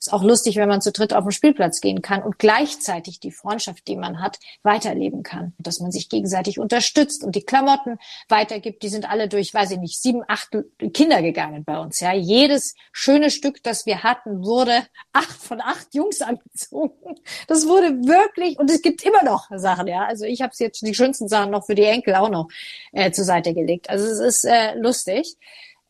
Ist 0.05 0.11
auch 0.11 0.21
lustig, 0.21 0.57
wenn 0.57 0.67
man 0.67 0.81
zu 0.81 0.91
dritt 0.91 1.13
auf 1.13 1.23
den 1.23 1.31
Spielplatz 1.31 1.79
gehen 1.79 2.01
kann 2.01 2.23
und 2.23 2.37
gleichzeitig 2.37 3.21
die 3.21 3.31
Freundschaft, 3.31 3.87
die 3.87 3.95
man 3.95 4.19
hat, 4.19 4.37
weiterleben 4.61 5.23
kann. 5.23 5.53
Dass 5.59 5.79
man 5.79 5.93
sich 5.93 6.09
gegenseitig 6.09 6.59
unterstützt 6.59 7.23
und 7.23 7.37
die 7.37 7.43
Klamotten 7.43 7.97
weitergibt. 8.27 8.83
Die 8.83 8.89
sind 8.89 9.09
alle 9.09 9.29
durch, 9.29 9.53
weiß 9.53 9.71
ich 9.71 9.77
nicht, 9.77 10.01
sieben, 10.01 10.21
acht 10.27 10.49
Kinder 10.93 11.21
gegangen 11.21 11.63
bei 11.63 11.79
uns. 11.79 12.01
Ja, 12.01 12.11
jedes 12.11 12.75
schöne 12.91 13.31
Stück, 13.31 13.63
das 13.63 13.85
wir 13.85 14.03
hatten, 14.03 14.43
wurde 14.43 14.73
acht 15.13 15.41
von 15.41 15.61
acht 15.61 15.95
Jungs 15.95 16.21
angezogen. 16.21 17.15
Das 17.47 17.65
wurde 17.65 18.05
wirklich 18.05 18.59
und 18.59 18.69
es 18.69 18.81
gibt 18.81 19.05
immer 19.05 19.23
noch 19.23 19.47
Sachen. 19.55 19.87
Ja, 19.87 20.03
also 20.03 20.25
ich 20.25 20.41
habe 20.41 20.51
jetzt 20.59 20.81
die 20.81 20.93
schönsten 20.93 21.29
Sachen 21.29 21.51
noch 21.51 21.65
für 21.65 21.75
die 21.75 21.83
Enkel 21.83 22.15
auch 22.15 22.29
noch 22.29 22.49
äh, 22.91 23.13
zur 23.13 23.23
Seite 23.23 23.53
gelegt. 23.53 23.89
Also 23.89 24.05
es 24.05 24.19
ist 24.19 24.43
äh, 24.43 24.75
lustig. 24.75 25.37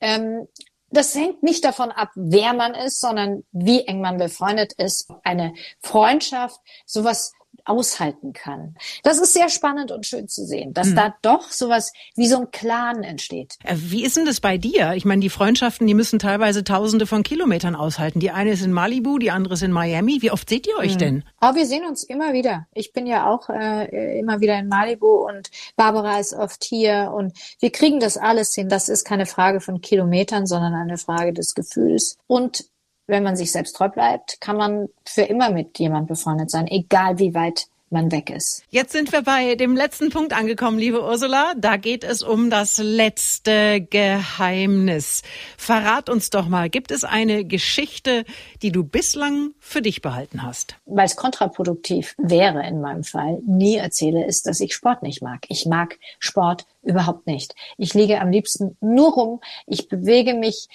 Ähm, 0.02 0.48
das 0.94 1.16
hängt 1.16 1.44
nicht 1.44 1.66
davon 1.66 1.92
ab, 1.92 2.12
wer 2.16 2.54
man 2.54 2.74
ist, 2.76 3.02
sondern 3.02 3.44
wie 3.52 3.82
eng 3.86 4.02
man 4.02 4.18
befreundet 4.18 4.74
ist. 4.74 5.10
Eine 5.24 5.54
Freundschaft, 5.82 6.60
sowas 6.86 7.34
aushalten 7.66 8.34
kann. 8.34 8.76
Das 9.04 9.20
ist 9.20 9.34
sehr 9.34 9.50
spannend 9.50 9.92
und 9.92 10.06
schön 10.06 10.28
zu 10.28 10.46
sehen, 10.46 10.74
dass 10.74 10.90
mhm. 10.90 10.96
da 10.96 11.16
doch 11.22 11.50
sowas 11.52 11.94
wie 12.16 12.28
so 12.28 12.40
ein 12.40 12.52
Clan 12.52 13.04
entsteht. 13.04 13.56
Äh, 13.64 13.76
wie 13.78 14.04
ist 14.04 14.18
denn 14.18 14.26
das 14.26 14.40
bei 14.40 14.58
dir? 14.58 14.94
Ich 14.94 15.06
meine, 15.06 15.22
die 15.22 15.30
Freundschaften, 15.30 15.88
die 15.88 15.94
müssen 15.94 16.20
teilweise 16.20 16.64
tausende 16.64 17.08
von 17.08 17.24
Kilometern 17.24 17.76
aushalten. 17.76 18.20
Die 18.20 18.32
eine 18.32 18.52
ist 18.52 18.64
in 18.64 18.74
Malibu, 18.74 19.18
die 19.18 19.32
andere 19.32 19.54
ist 19.54 19.64
in 19.64 19.72
Miami. 19.72 20.22
Wie 20.22 20.32
oft 20.32 20.50
seht 20.50 20.68
ihr 20.68 20.78
euch 20.78 20.96
mhm. 20.96 21.00
denn? 21.00 21.24
Aber 21.40 21.56
wir 21.56 21.66
sehen 21.66 21.86
uns 21.86 22.04
immer 22.04 22.34
wieder. 22.34 22.68
Ich 22.74 22.94
bin 22.94 23.08
ja 23.08 23.30
auch 23.30 23.50
äh, 23.50 24.20
immer 24.20 24.42
wieder 24.42 24.58
in 24.58 24.68
Malibu 24.68 25.08
und 25.08 25.50
Barbara 25.76 26.20
ist 26.20 26.34
oft 26.34 26.64
hier 26.64 27.12
und 27.16 27.34
wir 27.60 27.72
kriegen 27.72 28.00
das 28.00 28.18
alles 28.18 28.54
hin. 28.54 28.70
Das 28.70 28.90
ist 28.90 29.06
keine 29.06 29.26
Frage 29.26 29.62
von 29.62 29.82
Kilometern, 29.82 30.46
sondern 30.46 30.74
eine 30.74 30.98
Frage 30.98 31.34
des 31.34 31.54
Gefühls. 31.54 32.18
Und 32.28 32.66
wenn 33.08 33.24
man 33.24 33.36
sich 33.36 33.52
selbst 33.52 33.76
treu 33.76 33.90
bleibt, 33.90 34.40
kann 34.40 34.58
man 34.58 34.88
für 35.06 35.24
immer 35.24 35.50
mit 35.50 35.80
jemand 35.80 36.08
befreundet 36.08 36.50
sein, 36.52 36.68
egal 36.68 37.20
wie 37.20 37.34
weit 37.34 37.68
man 37.94 38.12
weg 38.12 38.30
ist. 38.30 38.64
Jetzt 38.70 38.92
sind 38.92 39.14
wir 39.14 39.22
bei 39.22 39.56
dem 39.56 39.76
letzten 39.76 40.10
Punkt 40.10 40.34
angekommen, 40.34 40.78
liebe 40.78 41.02
Ursula. 41.02 41.54
Da 41.56 41.78
geht 41.78 42.04
es 42.04 42.24
um 42.24 42.50
das 42.50 42.80
letzte 42.80 43.80
Geheimnis. 43.80 45.22
Verrat 45.58 46.10
uns 46.10 46.30
doch 46.30 46.50
mal, 46.50 46.70
gibt 46.70 46.92
es 46.92 47.06
eine 47.06 47.46
Geschichte, 47.46 48.26
die 48.62 48.72
du 48.72 48.84
bislang 48.84 49.52
für 49.60 49.82
dich 49.82 50.02
behalten 50.02 50.44
hast? 50.44 50.76
Weil 50.86 51.06
es 51.06 51.16
kontraproduktiv 51.16 52.16
wäre 52.18 52.68
in 52.68 52.82
meinem 52.82 53.04
Fall, 53.04 53.40
nie 53.46 53.78
erzähle, 53.78 54.26
ist, 54.26 54.48
dass 54.48 54.60
ich 54.60 54.74
Sport 54.74 55.04
nicht 55.04 55.22
mag. 55.22 55.46
Ich 55.48 55.66
mag 55.66 56.00
Sport 56.20 56.66
Überhaupt 56.84 57.28
nicht. 57.28 57.56
Ich 57.78 57.94
liege 57.94 58.20
am 58.20 58.30
liebsten 58.30 58.78
nur 58.82 59.14
rum. 59.14 59.42
Ich 59.66 59.88
bewege 59.88 60.34
mich. 60.34 60.68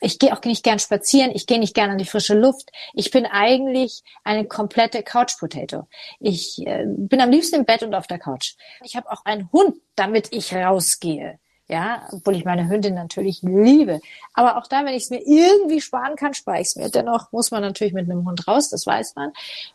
Ich 0.00 0.18
gehe 0.18 0.32
auch 0.32 0.42
nicht 0.42 0.64
gern 0.64 0.78
spazieren. 0.78 1.32
Ich 1.34 1.46
gehe 1.46 1.58
nicht 1.58 1.74
gern 1.74 1.90
an 1.90 1.98
die 1.98 2.06
frische 2.06 2.34
Luft. 2.34 2.70
Ich 2.94 3.10
bin 3.10 3.26
eigentlich 3.26 4.02
eine 4.24 4.46
komplette 4.46 5.02
Couch 5.02 5.38
Potato. 5.38 5.86
Ich 6.18 6.66
äh, 6.66 6.86
bin 6.86 7.20
am 7.20 7.30
liebsten 7.30 7.56
im 7.56 7.66
Bett 7.66 7.82
und 7.82 7.94
auf 7.94 8.06
der 8.06 8.18
Couch. 8.18 8.54
Ich 8.82 8.96
habe 8.96 9.10
auch 9.10 9.24
einen 9.26 9.52
Hund, 9.52 9.76
damit 9.96 10.28
ich 10.32 10.54
rausgehe. 10.54 11.38
Ja, 11.68 12.08
obwohl 12.10 12.34
ich 12.34 12.44
meine 12.44 12.68
Hündin 12.68 12.94
natürlich 12.94 13.42
liebe. 13.42 14.00
Aber 14.32 14.56
auch 14.56 14.66
da, 14.66 14.84
wenn 14.84 14.94
ich 14.94 15.04
es 15.04 15.10
mir 15.10 15.20
irgendwie 15.24 15.80
sparen 15.80 16.16
kann, 16.16 16.34
spare 16.34 16.60
ich 16.60 16.68
es 16.68 16.76
mir. 16.76 16.88
Dennoch 16.88 17.30
muss 17.32 17.52
man 17.52 17.62
natürlich 17.62 17.92
mit 17.92 18.10
einem 18.10 18.26
Hund 18.26 18.48
raus, 18.48 18.70
das 18.70 18.86
weiß 18.86 19.14
man. 19.14 19.32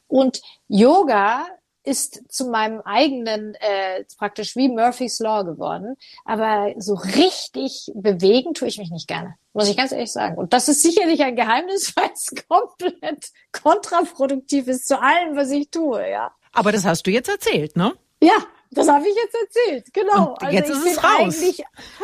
Und 0.07 0.41
Yoga 0.67 1.45
ist 1.85 2.23
zu 2.31 2.49
meinem 2.49 2.81
eigenen 2.81 3.55
äh, 3.55 4.03
praktisch 4.17 4.55
wie 4.55 4.69
Murphy's 4.69 5.19
Law 5.19 5.43
geworden. 5.43 5.95
Aber 6.25 6.73
so 6.77 6.95
richtig 6.95 7.91
bewegen 7.95 8.53
tue 8.53 8.67
ich 8.67 8.77
mich 8.77 8.91
nicht 8.91 9.07
gerne, 9.07 9.35
muss 9.53 9.69
ich 9.69 9.77
ganz 9.77 9.91
ehrlich 9.91 10.11
sagen. 10.11 10.37
Und 10.37 10.53
das 10.53 10.67
ist 10.67 10.81
sicherlich 10.81 11.23
ein 11.23 11.35
Geheimnis, 11.35 11.93
weil 11.95 12.09
es 12.13 12.33
komplett 12.47 13.31
kontraproduktiv 13.51 14.67
ist 14.67 14.87
zu 14.87 15.01
allem, 15.01 15.35
was 15.35 15.51
ich 15.51 15.69
tue, 15.69 16.09
ja. 16.09 16.31
Aber 16.51 16.71
das 16.71 16.85
hast 16.85 17.05
du 17.05 17.11
jetzt 17.11 17.29
erzählt, 17.29 17.75
ne? 17.75 17.93
Ja, 18.21 18.45
das 18.75 18.89
habe 18.89 19.07
ich 19.07 19.15
jetzt 19.15 19.35
erzählt, 19.35 19.93
genau. 19.93 20.35
Und 20.41 20.51
jetzt 20.51 20.69
also 20.69 20.85
ich 20.85 20.91
ist 20.91 20.97
es 20.97 21.03
raus. 21.03 21.11
eigentlich 21.19 21.63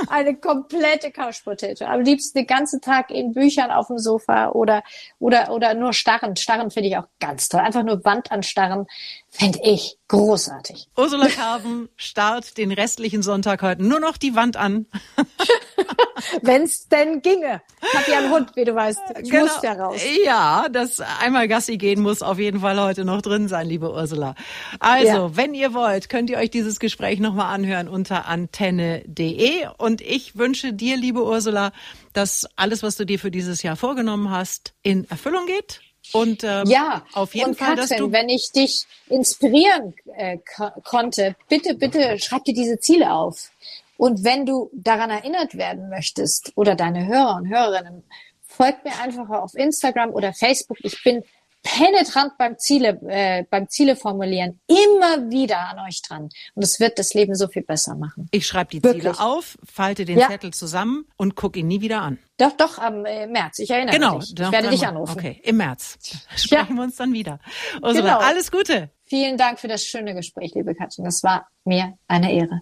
eine 0.09 0.35
komplette 0.35 1.11
Couch 1.11 1.43
Potato. 1.43 1.85
Am 1.85 2.01
liebsten 2.01 2.39
den 2.39 2.47
ganzen 2.47 2.81
Tag 2.81 3.11
in 3.11 3.33
Büchern 3.33 3.71
auf 3.71 3.87
dem 3.87 3.99
Sofa 3.99 4.49
oder 4.49 4.83
oder 5.19 5.51
oder 5.51 5.73
nur 5.73 5.93
starren. 5.93 6.35
Starren 6.35 6.71
finde 6.71 6.89
ich 6.89 6.97
auch 6.97 7.07
ganz 7.19 7.49
toll. 7.49 7.59
Einfach 7.59 7.83
nur 7.83 8.03
Wand 8.05 8.31
anstarren 8.31 8.87
finde 9.29 9.59
ich 9.63 9.97
großartig. 10.07 10.89
Ursula 10.97 11.27
Carven 11.27 11.89
starrt 11.95 12.57
den 12.57 12.71
restlichen 12.71 13.23
Sonntag 13.23 13.61
heute 13.61 13.83
nur 13.83 13.99
noch 13.99 14.17
die 14.17 14.35
Wand 14.35 14.57
an. 14.57 14.85
Wenn 16.41 16.63
es 16.63 16.87
denn 16.87 17.21
ginge. 17.21 17.61
Ich 17.81 17.97
habe 17.97 18.11
ja 18.11 18.17
einen 18.19 18.31
Hund, 18.31 18.55
wie 18.55 18.65
du 18.65 18.75
weißt. 18.75 18.99
Ich 19.23 19.31
genau. 19.31 19.45
muss 19.45 19.61
ja 19.63 19.73
raus. 19.73 20.01
Ja, 20.23 20.67
das 20.69 20.99
einmal 20.99 21.47
Gassi 21.47 21.77
gehen 21.77 22.01
muss 22.01 22.21
auf 22.21 22.39
jeden 22.39 22.59
Fall 22.59 22.79
heute 22.79 23.05
noch 23.05 23.21
drin 23.21 23.47
sein, 23.47 23.67
liebe 23.67 23.91
Ursula. 23.91 24.35
Also, 24.79 25.07
ja. 25.07 25.35
wenn 25.35 25.53
ihr 25.53 25.73
wollt, 25.73 26.09
könnt 26.09 26.29
ihr 26.29 26.37
euch 26.37 26.51
dieses 26.61 26.79
Gespräch 26.79 27.19
nochmal 27.19 27.53
anhören 27.55 27.87
unter 27.87 28.27
antenne.de. 28.27 29.67
Und 29.79 30.01
ich 30.01 30.37
wünsche 30.37 30.73
dir, 30.73 30.95
liebe 30.95 31.23
Ursula, 31.23 31.71
dass 32.13 32.47
alles, 32.55 32.83
was 32.83 32.95
du 32.97 33.05
dir 33.05 33.17
für 33.17 33.31
dieses 33.31 33.63
Jahr 33.63 33.75
vorgenommen 33.75 34.29
hast, 34.29 34.73
in 34.83 35.09
Erfüllung 35.09 35.47
geht. 35.47 35.81
Und 36.13 36.43
ähm, 36.43 36.67
ja, 36.67 37.03
auf 37.13 37.33
jeden 37.33 37.49
und 37.49 37.57
Fall, 37.57 37.75
Katrin, 37.75 37.89
dass 37.89 37.97
du 37.97 38.11
wenn 38.11 38.29
ich 38.29 38.51
dich 38.51 38.85
inspirieren 39.07 39.95
äh, 40.15 40.37
konnte, 40.83 41.35
bitte, 41.49 41.73
bitte 41.73 42.19
schreib 42.19 42.43
dir 42.45 42.53
diese 42.53 42.79
Ziele 42.79 43.11
auf. 43.11 43.51
Und 43.97 44.23
wenn 44.23 44.45
du 44.45 44.69
daran 44.73 45.09
erinnert 45.09 45.55
werden 45.55 45.89
möchtest 45.89 46.51
oder 46.55 46.75
deine 46.75 47.07
Hörer 47.07 47.37
und 47.37 47.49
Hörerinnen, 47.49 48.03
folgt 48.41 48.85
mir 48.85 48.99
einfach 48.99 49.29
auf 49.29 49.55
Instagram 49.55 50.11
oder 50.11 50.33
Facebook. 50.33 50.77
Ich 50.81 51.03
bin 51.03 51.23
penetrant 51.63 52.37
beim 52.37 52.57
Ziele, 52.57 52.99
äh, 53.07 53.43
beim 53.49 53.69
Ziele 53.69 53.95
formulieren, 53.95 54.59
immer 54.67 55.29
wieder 55.29 55.59
an 55.69 55.79
euch 55.87 56.01
dran. 56.01 56.29
Und 56.55 56.63
es 56.63 56.79
wird 56.79 56.99
das 56.99 57.13
Leben 57.13 57.35
so 57.35 57.47
viel 57.47 57.63
besser 57.63 57.95
machen. 57.95 58.27
Ich 58.31 58.47
schreibe 58.47 58.71
die 58.71 58.83
Wirklich. 58.83 59.03
Ziele 59.03 59.19
auf, 59.19 59.57
falte 59.63 60.05
den 60.05 60.19
ja. 60.19 60.27
Zettel 60.27 60.53
zusammen 60.53 61.05
und 61.17 61.35
guck 61.35 61.55
ihn 61.57 61.67
nie 61.67 61.81
wieder 61.81 62.01
an. 62.01 62.19
Doch, 62.37 62.51
doch, 62.57 62.79
am 62.79 63.05
äh, 63.05 63.27
März. 63.27 63.59
Ich 63.59 63.69
erinnere 63.69 63.95
genau, 63.95 64.17
mich. 64.17 64.33
Ich 64.33 64.51
werde 64.51 64.69
dich 64.69 64.87
anrufen. 64.87 65.17
Okay, 65.17 65.39
im 65.43 65.57
März. 65.57 65.97
Sprechen 66.35 66.71
ja. 66.71 66.75
wir 66.75 66.83
uns 66.83 66.95
dann 66.95 67.13
wieder. 67.13 67.39
Ursula, 67.81 68.15
genau. 68.15 68.17
alles 68.17 68.51
Gute. 68.51 68.89
Vielen 69.05 69.37
Dank 69.37 69.59
für 69.59 69.67
das 69.67 69.83
schöne 69.83 70.15
Gespräch, 70.15 70.53
liebe 70.55 70.73
Katrin. 70.73 71.05
Das 71.05 71.21
war 71.21 71.47
mir 71.65 71.97
eine 72.07 72.33
Ehre. 72.33 72.61